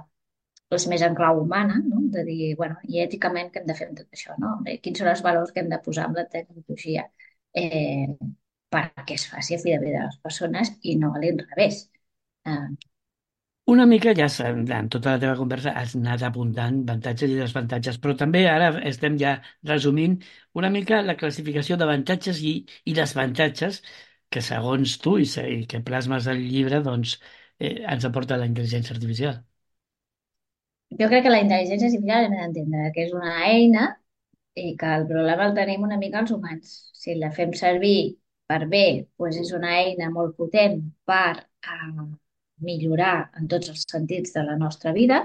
és 0.79 0.87
més 0.92 1.03
en 1.07 1.14
clau 1.18 1.40
humana, 1.42 1.79
no? 1.87 2.03
de 2.16 2.24
dir, 2.29 2.55
bueno, 2.59 2.76
i 2.88 3.00
èticament 3.05 3.50
què 3.53 3.61
hem 3.61 3.66
de 3.70 3.76
fer 3.79 3.88
amb 3.88 3.98
tot 4.00 4.18
això, 4.18 4.37
no? 4.42 4.53
Quins 4.85 5.00
són 5.03 5.11
els 5.12 5.22
valors 5.26 5.50
que 5.55 5.62
hem 5.64 5.70
de 5.72 5.81
posar 5.87 6.05
amb 6.09 6.20
la 6.20 6.26
tecnologia 6.35 7.07
eh, 7.62 8.07
perquè 8.74 9.16
es 9.18 9.26
faci 9.33 9.57
a 9.57 9.61
fi 9.62 9.74
de 9.74 9.81
bé 9.85 9.94
de 9.96 10.05
les 10.05 10.18
persones 10.26 10.70
i 10.92 10.96
no 11.00 11.12
a 11.14 11.22
l'inrevés. 11.22 11.83
Eh, 12.46 12.89
Una 13.73 13.85
mica 13.90 14.12
ja 14.18 14.25
en 14.46 14.88
tota 14.94 15.12
la 15.14 15.20
teva 15.23 15.35
conversa 15.38 15.70
has 15.83 15.92
anat 15.99 16.23
apuntant 16.29 16.81
avantatges 16.83 17.31
i 17.35 17.37
desavantatges, 17.38 17.99
però 18.07 18.14
també 18.23 18.42
ara 18.55 18.68
estem 18.90 19.16
ja 19.23 19.33
resumint 19.70 20.16
una 20.62 20.70
mica 20.77 21.01
la 21.07 21.16
classificació 21.23 21.79
d'avantatges 21.83 22.42
i, 22.53 22.55
i 22.92 22.96
desavantatges 23.01 23.81
que 24.31 24.42
segons 24.51 24.99
tu 25.07 25.16
i, 25.25 25.29
i 25.57 25.66
que 25.73 25.83
plasmes 25.90 26.27
al 26.35 26.42
llibre 26.53 26.83
doncs, 26.90 27.16
eh, 27.59 27.75
ens 27.96 28.09
aporta 28.11 28.40
la 28.42 28.51
intel·ligència 28.53 28.96
artificial. 28.99 29.40
jo 31.01 31.07
crec 31.11 31.25
que 31.27 31.31
la 31.33 31.38
intel·ligència 31.44 31.88
artificial 31.88 32.27
hem 32.27 32.35
d'entendre 32.38 32.90
que 32.96 33.05
és 33.07 33.12
una 33.20 33.33
eina 33.49 33.85
i 34.64 34.75
que 34.83 34.90
el 34.99 35.07
problema 35.12 35.46
el 35.49 35.55
tenim 35.59 35.87
una 35.88 35.99
mica 36.03 36.23
els 36.25 36.33
humans. 36.37 36.73
Si 37.03 37.16
la 37.23 37.31
fem 37.38 37.55
servir 37.62 37.96
per 38.53 38.61
bé, 38.75 38.85
doncs 39.23 39.40
és 39.44 39.53
una 39.61 39.75
eina 39.83 40.11
molt 40.16 40.37
potent 40.40 40.81
per 41.12 41.35
eh, 41.38 42.09
millorar 42.68 43.14
en 43.40 43.49
tots 43.53 43.70
els 43.73 43.85
sentits 43.88 44.35
de 44.37 44.44
la 44.46 44.57
nostra 44.61 44.92
vida 44.96 45.25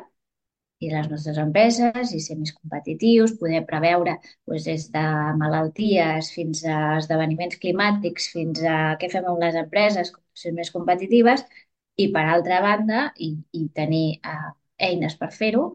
i 0.85 0.89
les 0.91 1.07
nostres 1.11 1.37
empreses 1.41 2.11
i 2.15 2.19
ser 2.23 2.35
més 2.39 2.51
competitius, 2.55 3.33
poder 3.39 3.61
preveure 3.69 4.15
doncs, 4.23 4.65
des 4.67 4.87
de 4.95 5.03
malalties 5.41 6.31
fins 6.35 6.63
a 6.67 6.79
esdeveniments 6.99 7.59
climàtics, 7.63 8.27
fins 8.35 8.63
a 8.75 8.77
què 9.01 9.09
fem 9.13 9.27
amb 9.31 9.41
les 9.45 9.55
empreses, 9.61 10.11
com 10.15 10.23
ser 10.43 10.51
més 10.57 10.71
competitives, 10.75 11.45
i 12.03 12.09
per 12.15 12.25
altra 12.35 12.59
banda, 12.65 13.05
i, 13.27 13.31
i 13.59 13.67
tenir 13.79 14.05
eh, 14.33 14.49
eines 14.89 15.15
per 15.21 15.31
fer-ho, 15.39 15.65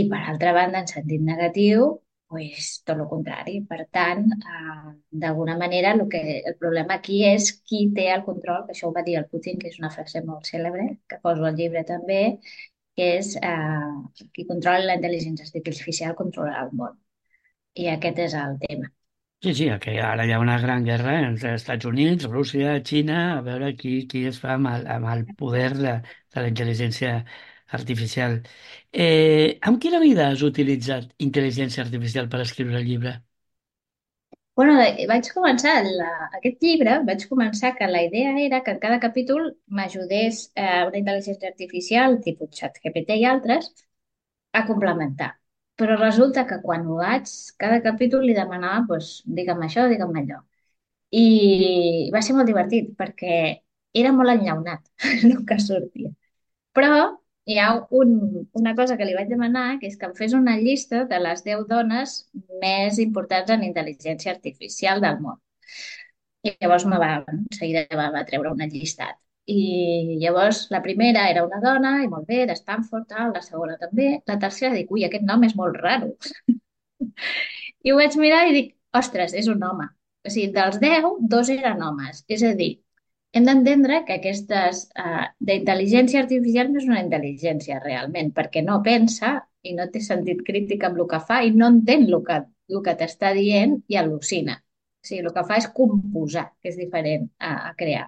i 0.00 0.06
per 0.12 0.20
altra 0.32 0.54
banda, 0.56 0.80
en 0.80 0.88
sentit 0.94 1.24
negatiu, 1.26 1.90
pues, 2.30 2.70
tot 2.86 3.00
el 3.02 3.08
contrari. 3.10 3.56
Per 3.70 3.80
tant, 3.96 4.26
eh, 4.54 4.92
d'alguna 5.24 5.56
manera, 5.58 5.92
el, 5.96 6.04
que, 6.12 6.22
el 6.50 6.56
problema 6.62 6.96
aquí 7.00 7.20
és 7.28 7.50
qui 7.66 7.82
té 7.96 8.06
el 8.14 8.24
control, 8.28 8.64
que 8.66 8.76
això 8.76 8.88
ho 8.88 8.94
va 8.96 9.04
dir 9.06 9.16
el 9.20 9.26
Putin, 9.32 9.58
que 9.60 9.70
és 9.72 9.80
una 9.82 9.90
frase 9.96 10.22
molt 10.28 10.46
cèlebre, 10.52 10.86
que 11.10 11.18
poso 11.24 11.48
al 11.48 11.58
llibre 11.58 11.82
també, 11.88 12.22
que 12.96 13.10
és 13.18 13.34
eh, 13.42 14.22
qui 14.36 14.46
controla 14.52 14.86
la 14.86 14.96
intel·ligència 15.00 15.50
artificial 15.50 16.16
controla 16.22 16.62
el 16.62 16.72
món. 16.82 16.96
I 17.82 17.90
aquest 17.96 18.24
és 18.28 18.38
el 18.38 18.56
tema. 18.62 18.90
Sí, 19.42 19.54
sí, 19.56 19.66
que 19.82 19.92
ara 20.04 20.26
hi 20.28 20.32
ha 20.36 20.40
una 20.40 20.58
gran 20.60 20.82
guerra 20.84 21.14
entre 21.26 21.54
els 21.54 21.62
Estats 21.62 21.86
Units, 21.88 22.26
Rússia, 22.28 22.74
Xina, 22.84 23.20
a 23.38 23.44
veure 23.46 23.70
qui, 23.78 23.94
qui 24.10 24.26
es 24.28 24.40
fa 24.42 24.58
amb 24.58 24.68
el, 24.68 24.84
amb 24.96 25.08
el 25.14 25.24
poder 25.38 25.70
de, 25.78 25.94
de 26.04 26.42
la 26.44 26.50
intel·ligència 26.52 27.14
artificial. 27.20 27.48
Eh, 28.92 29.58
amb 29.70 29.80
quina 29.84 30.00
vida 30.04 30.28
has 30.32 30.42
utilitzat 30.50 31.10
intel·ligència 31.28 31.84
artificial 31.86 32.28
per 32.36 32.42
escriure 32.46 32.78
el 32.82 32.88
llibre? 32.92 33.16
Bueno, 34.58 34.74
eh, 34.82 35.06
vaig 35.08 35.28
començar 35.34 35.72
la, 35.86 36.08
aquest 36.38 36.64
llibre, 36.66 36.96
vaig 37.08 37.22
començar 37.30 37.70
que 37.78 37.86
la 37.88 38.02
idea 38.06 38.32
era 38.46 38.60
que 38.66 38.74
en 38.74 38.80
cada 38.82 38.98
capítol 39.04 39.46
m'ajudés 39.78 40.40
eh, 40.54 40.82
una 40.88 40.98
intel·ligència 41.00 41.48
artificial, 41.52 42.18
tipus 42.26 42.50
ChatGPT 42.58 43.16
i 43.22 43.24
altres, 43.30 43.70
a 44.52 44.64
complementar. 44.68 45.30
Però 45.80 45.96
resulta 46.00 46.46
que 46.50 46.60
quan 46.64 46.86
ho 46.88 46.98
vaig, 47.00 47.30
cada 47.64 47.80
capítol 47.86 48.26
li 48.28 48.36
demanava, 48.36 48.84
doncs, 48.90 49.10
digue'm 49.40 49.64
això, 49.68 49.86
digue'm 49.92 50.16
allò. 50.22 50.40
I 51.22 52.10
va 52.14 52.22
ser 52.26 52.36
molt 52.36 52.50
divertit 52.50 52.92
perquè 53.00 53.36
era 54.02 54.12
molt 54.16 54.34
enllaunat 54.34 54.84
el 55.30 55.44
que 55.48 55.58
sortia. 55.62 56.12
Però 56.76 56.90
hi 57.50 57.58
ha 57.58 57.68
un, 58.00 58.10
una 58.60 58.74
cosa 58.78 58.96
que 58.98 59.06
li 59.08 59.14
vaig 59.18 59.30
demanar, 59.32 59.66
que 59.80 59.88
és 59.90 59.96
que 60.00 60.08
em 60.08 60.14
fes 60.18 60.34
una 60.38 60.56
llista 60.60 61.04
de 61.12 61.20
les 61.26 61.44
10 61.46 61.66
dones 61.70 62.16
més 62.64 63.00
importants 63.04 63.50
en 63.56 63.64
intel·ligència 63.68 64.34
artificial 64.36 65.02
del 65.04 65.20
món. 65.24 65.40
I 66.48 66.52
llavors 66.60 66.86
me 66.90 66.98
va, 67.02 67.10
en 67.32 67.42
seguida 67.56 67.84
va, 68.00 68.06
va 68.14 68.24
treure 68.28 68.52
un 68.54 68.62
llistat. 68.74 69.18
I 69.50 70.18
llavors 70.22 70.60
la 70.74 70.80
primera 70.84 71.26
era 71.30 71.44
una 71.46 71.60
dona, 71.64 71.94
i 72.04 72.08
molt 72.12 72.28
bé, 72.28 72.44
de 72.50 72.56
Stanford, 72.58 73.08
tal, 73.14 73.32
la 73.36 73.42
segona 73.46 73.76
també. 73.80 74.10
La 74.30 74.38
tercera 74.44 74.76
dic, 74.76 74.92
ui, 74.94 75.04
aquest 75.06 75.26
nom 75.30 75.44
és 75.48 75.56
molt 75.58 75.80
raro. 75.84 76.12
I 77.84 77.92
ho 77.92 77.96
vaig 78.00 78.16
mirar 78.20 78.44
i 78.48 78.54
dic, 78.56 78.70
ostres, 79.02 79.34
és 79.42 79.48
un 79.52 79.64
home. 79.70 79.88
O 80.26 80.32
sigui, 80.32 80.52
dels 80.56 80.78
10, 80.84 81.08
dos 81.34 81.50
eren 81.56 81.82
homes. 81.86 82.24
És 82.36 82.44
a 82.46 82.54
dir, 82.62 82.72
hem 83.32 83.46
d'entendre 83.46 84.00
que 84.06 84.16
aquestes 84.18 84.86
uh, 84.98 85.26
d'intel·ligència 85.48 86.22
artificial 86.24 86.70
no 86.72 86.80
és 86.82 86.88
una 86.88 87.02
intel·ligència 87.04 87.78
realment, 87.84 88.32
perquè 88.36 88.62
no 88.66 88.80
pensa 88.86 89.36
i 89.62 89.74
no 89.76 89.86
té 89.92 90.02
sentit 90.04 90.42
crític 90.46 90.84
amb 90.88 90.98
el 91.00 91.08
que 91.12 91.20
fa 91.28 91.40
i 91.46 91.52
no 91.54 91.68
entén 91.74 92.06
el 92.08 92.18
que, 92.26 92.38
el 92.74 92.82
que 92.86 92.96
t'està 93.02 93.32
dient 93.36 93.76
i 93.92 93.98
al·lucina. 94.00 94.56
O 94.60 95.06
sigui, 95.08 95.22
el 95.24 95.34
que 95.36 95.44
fa 95.48 95.58
és 95.60 95.68
composar, 95.76 96.46
que 96.60 96.72
és 96.72 96.78
diferent 96.80 97.28
a, 97.38 97.52
a 97.70 97.74
crear. 97.78 98.06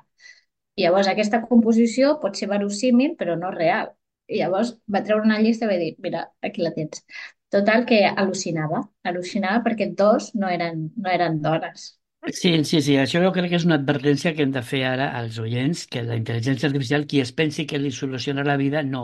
I 0.77 0.87
llavors 0.87 1.09
aquesta 1.13 1.43
composició 1.49 2.17
pot 2.23 2.39
ser 2.39 2.49
verosímil, 2.53 3.17
però 3.21 3.37
no 3.39 3.53
real. 3.55 3.93
I 4.33 4.41
llavors 4.41 4.75
va 4.95 5.03
treure 5.07 5.27
una 5.29 5.41
llista 5.45 5.67
i 5.69 5.73
va 5.73 5.79
dir, 5.81 5.95
mira, 6.05 6.27
aquí 6.49 6.65
la 6.65 6.73
tens. 6.77 7.05
Total, 7.53 7.85
que 7.89 8.05
al·lucinava. 8.09 8.81
Al·lucinava 9.09 9.61
perquè 9.67 9.91
dos 10.03 10.31
no 10.35 10.49
eren, 10.53 10.87
no 10.97 11.13
eren 11.13 11.41
dones. 11.45 11.91
Sí, 12.31 12.51
sí, 12.65 12.79
sí, 12.87 12.95
això 13.03 13.19
jo 13.25 13.33
crec 13.35 13.49
que 13.51 13.57
és 13.59 13.65
una 13.67 13.75
advertència 13.81 14.31
que 14.37 14.45
hem 14.45 14.53
de 14.55 14.61
fer 14.63 14.81
ara 14.87 15.09
als 15.19 15.41
oients, 15.43 15.81
que 15.91 16.05
la 16.07 16.15
intel·ligència 16.21 16.69
artificial, 16.69 17.03
qui 17.11 17.19
es 17.21 17.33
pensi 17.35 17.65
que 17.67 17.81
li 17.83 17.91
soluciona 17.91 18.45
la 18.47 18.55
vida, 18.61 18.83
no. 18.87 19.01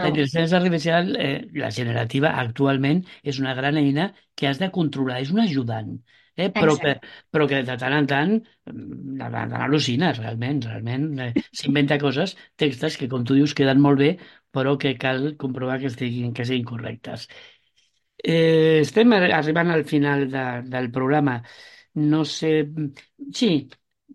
La 0.00 0.08
No, 0.08 0.12
intel·ligència 0.12 0.60
artificial, 0.60 1.10
eh, 1.18 1.48
la 1.58 1.72
generativa, 1.74 2.30
actualment 2.44 3.02
és 3.24 3.40
una 3.42 3.56
gran 3.58 3.76
eina 3.82 4.06
que 4.38 4.46
has 4.46 4.62
de 4.62 4.70
controlar, 4.70 5.18
és 5.24 5.32
un 5.34 5.40
ajudant, 5.42 5.90
eh, 6.36 6.48
però, 6.62 6.76
que, 6.78 6.94
exacte. 6.94 7.08
però 7.34 7.48
que 7.50 7.64
de 7.66 7.76
tant 7.82 7.96
en 7.98 8.06
tant 8.14 8.36
mm, 8.38 9.18
la- 9.18 9.44
al·lucina, 9.66 10.12
realment, 10.20 10.62
realment. 10.70 11.08
Eh, 11.26 11.32
S'inventa 11.50 11.98
coses, 11.98 12.36
textos 12.56 12.96
que, 13.02 13.08
com 13.10 13.24
tu 13.26 13.34
dius, 13.34 13.52
queden 13.58 13.82
molt 13.82 13.98
bé, 13.98 14.12
però 14.54 14.78
que 14.78 14.94
cal 14.96 15.32
comprovar 15.42 15.80
que 15.82 15.90
estiguin, 15.90 16.32
que 16.32 16.46
siguin 16.46 16.64
correctes. 16.70 17.26
Eh, 18.22 18.80
estem 18.84 19.12
ar- 19.16 19.30
arribant 19.32 19.70
al 19.72 19.84
final 19.88 20.26
de, 20.32 20.42
del 20.74 20.90
programa. 20.92 21.38
No 21.94 22.24
sé... 22.24 22.50
Sí, 23.34 23.50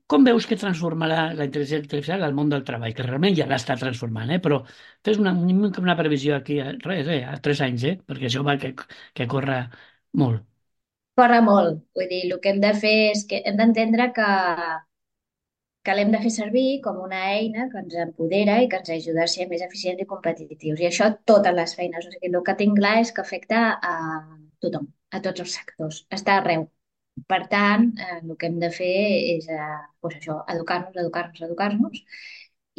com 0.08 0.26
veus 0.28 0.46
que 0.50 0.58
transformarà 0.62 1.20
la 1.38 1.48
intel·ligència 1.48 1.82
artificial 1.84 2.24
al 2.26 2.36
món 2.38 2.50
del 2.54 2.64
treball? 2.68 2.94
Que 2.98 3.06
realment 3.08 3.36
ja 3.40 3.48
l'està 3.50 3.78
transformant, 3.82 4.32
eh? 4.36 4.40
Però 4.46 4.62
fes 5.08 5.20
una, 5.22 5.34
una 5.36 5.98
previsió 6.02 6.36
aquí, 6.38 6.60
res, 6.88 7.06
res, 7.08 7.24
a 7.32 7.38
tres 7.48 7.62
anys, 7.68 7.88
eh? 7.92 7.96
Perquè 8.06 8.30
això 8.32 8.44
va 8.48 8.58
que, 8.62 8.74
que 9.14 9.28
corre 9.36 9.60
molt. 10.24 10.46
Corre 11.20 11.40
molt. 11.44 11.84
Vull 11.98 12.10
dir, 12.12 12.22
el 12.30 12.40
que 12.44 12.52
hem 12.54 12.60
de 12.64 12.74
fer 12.86 12.96
és 13.12 13.24
que 13.32 13.42
hem 13.52 13.60
d'entendre 13.62 14.10
que, 14.18 14.32
que 15.88 15.94
l'hem 15.98 16.10
de 16.14 16.20
fer 16.24 16.32
servir 16.36 16.64
com 16.86 16.98
una 17.04 17.20
eina 17.36 17.66
que 17.74 17.78
ens 17.82 17.96
empodera 18.04 18.56
i 18.64 18.68
que 18.72 18.80
ens 18.82 18.92
ajuda 18.96 19.24
a 19.26 19.32
ser 19.34 19.46
més 19.52 19.64
eficients 19.68 20.04
i 20.04 20.08
competitius. 20.14 20.82
I 20.84 20.90
això 20.90 21.10
totes 21.34 21.56
les 21.60 21.76
feines. 21.80 22.10
O 22.10 22.16
sigui, 22.16 22.32
el 22.34 22.46
que 22.50 22.58
tinc 22.64 22.80
clar 22.82 22.96
és 23.06 23.14
que 23.18 23.24
afecta 23.26 23.62
a 23.92 23.96
tothom, 24.66 24.90
a 25.20 25.22
tots 25.30 25.46
els 25.46 25.58
sectors. 25.60 26.02
Està 26.20 26.40
arreu. 26.42 26.68
Per 27.32 27.38
tant, 27.52 27.86
eh, 28.06 28.16
el 28.22 28.36
que 28.40 28.48
hem 28.50 28.58
de 28.62 28.70
fer 28.78 28.94
és 29.36 29.46
eh, 29.58 29.68
doncs 30.04 30.18
això, 30.20 30.36
educar-nos, 30.54 30.98
educar-nos, 31.04 31.42
educar-nos 31.48 32.02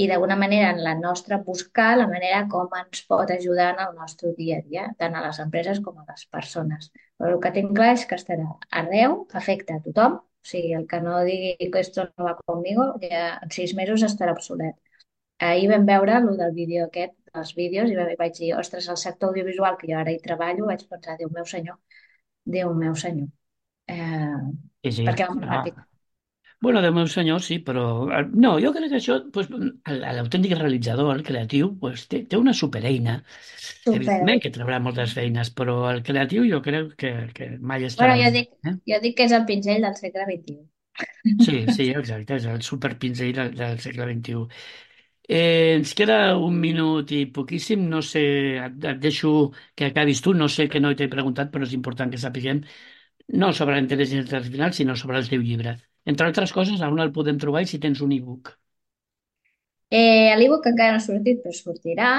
i 0.04 0.06
d'alguna 0.10 0.36
manera 0.36 0.70
en 0.74 0.82
la 0.84 0.94
nostra 0.98 1.38
buscar 1.46 1.88
la 1.96 2.06
manera 2.10 2.42
com 2.52 2.74
ens 2.80 3.02
pot 3.12 3.30
ajudar 3.34 3.68
en 3.74 3.80
el 3.86 3.94
nostre 4.00 4.32
dia 4.40 4.58
a 4.60 4.64
dia, 4.66 4.84
tant 5.02 5.16
a 5.16 5.22
les 5.26 5.38
empreses 5.44 5.80
com 5.86 5.98
a 6.02 6.04
les 6.10 6.26
persones. 6.36 6.90
Però 7.16 7.30
el 7.34 7.40
que 7.46 7.52
tinc 7.56 7.72
clar 7.78 7.92
és 7.94 8.04
que 8.10 8.18
estarà 8.20 8.48
arreu, 8.82 9.16
afecta 9.40 9.78
a 9.78 9.84
tothom, 9.86 10.18
o 10.20 10.50
sigui, 10.50 10.74
el 10.80 10.84
que 10.90 11.00
no 11.06 11.22
digui 11.30 11.70
que 11.72 11.80
esto 11.86 12.04
no 12.12 12.28
va 12.28 12.36
conmigo, 12.42 12.90
ja 13.06 13.22
en 13.46 13.54
sis 13.56 13.74
mesos 13.80 14.04
estarà 14.10 14.36
obsolet. 14.36 14.76
Ahir 15.50 15.70
vam 15.72 15.88
veure 15.92 16.18
el 16.20 16.28
del 16.42 16.52
vídeo 16.60 16.84
aquest, 16.86 17.16
els 17.42 17.54
vídeos, 17.56 17.90
i 17.92 17.96
vaig 18.22 18.36
dir, 18.40 18.52
ostres, 18.60 18.88
el 18.92 19.00
sector 19.06 19.32
audiovisual, 19.32 19.80
que 19.80 19.90
jo 19.92 19.98
ara 20.02 20.12
hi 20.12 20.20
treballo, 20.28 20.68
vaig 20.72 20.86
pensar, 20.92 21.16
Déu 21.22 21.32
meu 21.40 21.48
senyor, 21.56 21.80
Déu 22.58 22.74
meu 22.84 22.94
senyor. 23.06 23.32
Eh, 23.88 24.36
Sí, 24.82 24.92
sí. 24.92 25.04
perquè 25.08 25.26
va 25.28 25.34
molt 25.34 25.48
Ah. 25.48 25.56
ràpid. 25.56 25.82
Bueno, 26.60 26.80
Déu 26.82 26.92
meu 26.96 27.06
senyor, 27.08 27.40
sí, 27.42 27.58
però... 27.66 27.82
eh, 28.18 28.24
No, 28.44 28.52
jo 28.64 28.72
crec 28.74 28.90
que 28.92 28.96
això, 29.00 29.16
pues, 29.32 29.48
l'autèntic 29.50 30.54
realitzador, 30.58 31.10
el 31.16 31.22
creatiu, 31.28 31.70
pues, 31.80 32.06
té, 32.08 32.22
té 32.30 32.36
una 32.40 32.54
supereina. 32.54 33.16
Super. 33.84 33.96
Evidentment 33.98 34.42
que 34.42 34.52
trobarà 34.56 34.80
moltes 34.86 35.14
feines, 35.18 35.52
però 35.60 35.76
el 35.92 36.02
creatiu 36.10 36.46
jo 36.52 36.62
crec 36.62 36.94
que, 37.04 37.12
que 37.36 37.50
mai 37.60 37.84
estarà... 37.90 38.14
Bueno, 38.14 38.22
jo 38.24 38.30
dic, 38.36 38.50
Eh? 38.64 38.76
jo 38.92 39.00
dic 39.06 39.16
que 39.20 39.26
és 39.30 39.36
el 39.40 39.46
pinzell 39.52 39.86
del 39.88 39.98
segle 40.02 40.26
XXI. 40.32 40.64
Sí, 41.44 41.54
sí, 41.76 41.84
exacte, 41.92 42.36
és 42.40 42.44
el 42.48 42.62
superpinzell 42.64 43.32
del, 43.36 43.50
del 43.58 43.78
segle 43.84 44.06
XXI. 44.08 44.46
Eh, 45.28 45.74
ens 45.76 45.92
queda 45.98 46.16
un 46.38 46.56
minut 46.62 47.10
i 47.12 47.24
poquíssim, 47.38 47.82
no 47.90 48.00
sé, 48.02 48.22
et, 48.66 48.76
et 48.92 49.00
deixo 49.02 49.32
que 49.76 49.88
acabis 49.90 50.22
tu, 50.24 50.32
no 50.34 50.48
sé 50.48 50.68
que 50.72 50.80
no 50.80 50.94
t'he 50.96 51.08
preguntat, 51.12 51.50
però 51.52 51.66
és 51.66 51.74
important 51.78 52.12
que 52.14 52.20
sapiguem, 52.22 52.62
no 53.42 53.52
sobre 53.52 53.76
la 53.76 53.82
intel·ligència 53.84 54.38
artificial, 54.38 54.74
sinó 54.74 54.96
sobre 54.96 55.18
el 55.22 55.28
teu 55.32 55.42
llibre. 55.42 55.76
Entre 56.04 56.26
altres 56.26 56.52
coses, 56.52 56.80
on 56.90 57.00
el 57.06 57.12
podem 57.18 57.38
trobar 57.42 57.62
i 57.66 57.70
si 57.72 57.82
tens 57.82 58.02
un 58.06 58.12
e-book. 58.18 58.54
Eh, 59.90 60.34
L'ebook 60.38 60.66
encara 60.70 60.94
no 60.96 61.00
ha 61.00 61.04
sortit, 61.04 61.42
però 61.42 61.54
sortirà 61.54 62.10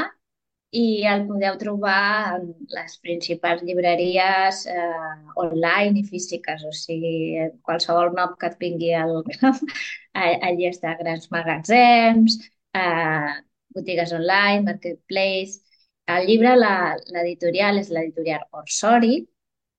i 0.82 0.84
el 1.12 1.24
podeu 1.30 1.56
trobar 1.60 2.36
en 2.38 2.48
les 2.76 2.96
principals 3.04 3.64
llibreries 3.68 4.62
eh, 4.72 5.14
online 5.44 6.02
i 6.02 6.06
físiques, 6.08 6.64
o 6.68 6.74
sigui, 6.76 7.48
qualsevol 7.68 8.12
nom 8.18 8.36
que 8.40 8.50
et 8.52 8.58
vingui 8.64 8.92
al 8.96 9.16
cap, 9.42 9.62
allí 10.24 10.68
està, 10.72 10.96
grans 11.02 11.30
magatzems, 11.36 12.38
eh, 12.76 13.34
botigues 13.76 14.14
online, 14.20 14.66
marketplace. 14.72 15.64
El 16.08 16.28
llibre, 16.30 16.54
l'editorial 17.16 17.80
és 17.82 17.92
l'editorial 17.92 18.46
Orsori, 18.62 19.18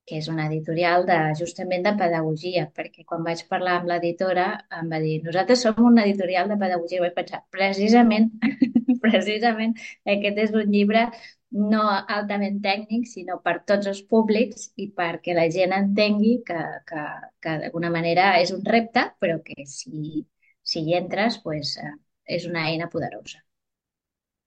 que 0.08 0.18
és 0.18 0.28
una 0.32 0.46
editorial 0.48 1.04
de, 1.08 1.16
justament 1.38 1.84
de 1.84 1.92
pedagogia, 2.00 2.66
perquè 2.74 3.04
quan 3.08 3.24
vaig 3.26 3.42
parlar 3.50 3.78
amb 3.78 3.90
l'editora 3.92 4.46
em 4.80 4.88
va 4.92 5.00
dir, 5.04 5.18
nosaltres 5.24 5.64
som 5.66 5.82
una 5.84 6.06
editorial 6.06 6.48
de 6.48 6.56
pedagogia, 6.60 7.02
i 7.02 7.04
vaig 7.04 7.16
pensar, 7.18 7.42
precisament, 7.52 8.30
precisament 9.04 9.74
aquest 10.16 10.40
és 10.46 10.54
un 10.56 10.72
llibre 10.72 11.08
no 11.50 11.82
altament 11.88 12.60
tècnic, 12.64 13.06
sinó 13.08 13.38
per 13.44 13.58
tots 13.68 13.88
els 13.88 14.02
públics 14.08 14.68
i 14.76 14.90
perquè 14.96 15.36
la 15.36 15.48
gent 15.52 15.72
entengui 15.76 16.38
que, 16.46 16.60
que, 16.88 17.04
que 17.40 17.56
d'alguna 17.62 17.92
manera 17.92 18.34
és 18.42 18.52
un 18.52 18.64
repte, 18.64 19.06
però 19.20 19.40
que 19.44 19.64
si, 19.64 20.24
si 20.62 20.84
hi 20.84 20.96
entres, 20.98 21.40
pues, 21.44 21.76
eh, 21.80 21.94
és 22.38 22.44
una 22.48 22.66
eina 22.68 22.90
poderosa. 22.92 23.40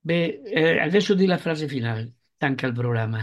Bé, 0.02 0.21
eh, 0.45 0.89
deixo 0.93 1.17
dir 1.17 1.30
la 1.30 1.41
frase 1.41 1.67
final. 1.69 2.08
Tanca 2.41 2.67
el 2.67 2.74
programa. 2.74 3.21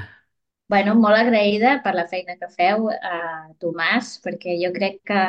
Bueno, 0.73 0.95
molt 1.03 1.17
agraïda 1.19 1.71
per 1.85 1.93
la 1.97 2.05
feina 2.13 2.35
que 2.41 2.49
feu, 2.55 2.89
eh, 3.11 3.45
Tomàs, 3.65 4.11
perquè 4.27 4.57
jo 4.63 4.71
crec 4.79 4.99
que 5.11 5.23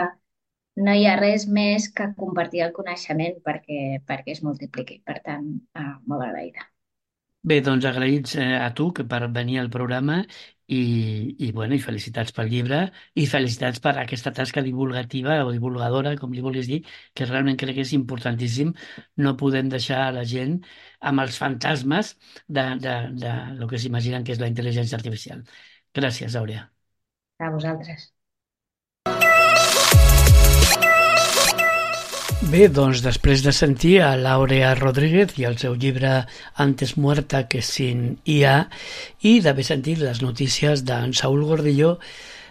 no 0.88 0.96
hi 1.00 1.06
ha 1.08 1.16
res 1.20 1.46
més 1.60 1.88
que 2.00 2.08
compartir 2.24 2.64
el 2.66 2.74
coneixement 2.80 3.40
perquè, 3.48 3.80
perquè 4.12 4.36
es 4.36 4.44
multipliqui. 4.50 5.00
Per 5.12 5.18
tant, 5.30 5.48
eh, 5.84 5.94
molt 6.12 6.28
agraïda. 6.28 6.68
Bé, 7.48 7.62
doncs 7.64 7.86
agraïts 7.88 8.36
eh, 8.36 8.56
a 8.60 8.70
tu 8.76 8.90
que 8.96 9.04
per 9.12 9.22
venir 9.36 9.60
al 9.62 9.70
programa 9.72 10.18
i, 10.68 10.80
i, 11.46 11.52
bueno, 11.56 11.74
i 11.78 11.80
felicitats 11.80 12.34
pel 12.36 12.50
llibre 12.52 12.80
i 13.16 13.26
felicitats 13.32 13.80
per 13.86 13.94
aquesta 14.02 14.34
tasca 14.40 14.62
divulgativa 14.66 15.38
o 15.46 15.54
divulgadora, 15.56 16.14
com 16.20 16.36
li 16.36 16.44
vulguis 16.46 16.68
dir, 16.68 16.82
que 17.16 17.30
realment 17.30 17.58
crec 17.64 17.80
que 17.80 17.88
és 17.88 17.96
importantíssim. 17.98 18.76
No 19.24 19.38
podem 19.40 19.72
deixar 19.72 20.04
a 20.08 20.12
la 20.20 20.28
gent 20.36 20.60
amb 21.00 21.26
els 21.26 21.40
fantasmes 21.46 22.14
de, 22.48 22.68
de, 22.86 22.96
de 23.24 23.34
lo 23.62 23.72
que 23.72 23.80
s'imaginen 23.80 24.28
que 24.28 24.36
és 24.36 24.44
la 24.44 24.52
intel·ligència 24.52 25.00
artificial. 25.00 25.44
Gràcies, 25.96 26.36
Àurea. 26.44 26.68
A 27.40 27.52
vosaltres. 27.56 28.10
Bé, 32.50 32.64
doncs 32.74 33.04
després 33.06 33.44
de 33.46 33.52
sentir 33.54 34.00
a 34.02 34.16
L'Àurea 34.18 34.72
Rodríguez 34.80 35.36
i 35.38 35.44
el 35.46 35.60
seu 35.62 35.76
llibre 35.78 36.24
Antes 36.58 36.96
muerta 36.98 37.44
que 37.46 37.62
sin 37.62 38.16
IA 38.26 38.56
i 39.22 39.36
d'haver 39.46 39.66
sentit 39.68 40.02
les 40.02 40.24
notícies 40.24 40.82
d'en 40.82 41.14
Saúl 41.14 41.44
Gordillo, 41.46 42.00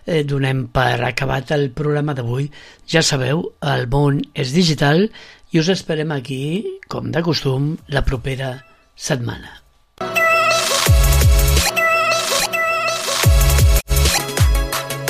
eh, 0.06 0.22
donem 0.22 0.68
per 0.70 1.02
acabat 1.02 1.50
el 1.56 1.72
programa 1.74 2.14
d'avui. 2.14 2.46
Ja 2.86 3.02
sabeu, 3.02 3.42
el 3.58 3.88
món 3.90 4.22
és 4.38 4.54
digital 4.54 5.08
i 5.50 5.58
us 5.58 5.72
esperem 5.74 6.14
aquí, 6.14 6.78
com 6.86 7.10
de 7.10 7.24
costum, 7.26 7.72
la 7.90 8.06
propera 8.06 8.54
setmana. 8.94 9.50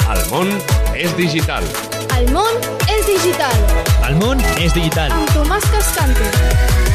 El 0.09 0.25
món 0.33 0.57
és 0.97 1.13
digital. 1.21 1.69
El 2.17 2.33
món 2.33 2.57
és 2.88 2.88
digital. 3.09 3.57
El 4.09 4.19
món 4.21 4.43
és 4.61 4.75
digital. 4.77 5.13
Amb 5.15 5.33
Tomàs 5.37 5.65
Cascante. 5.73 6.88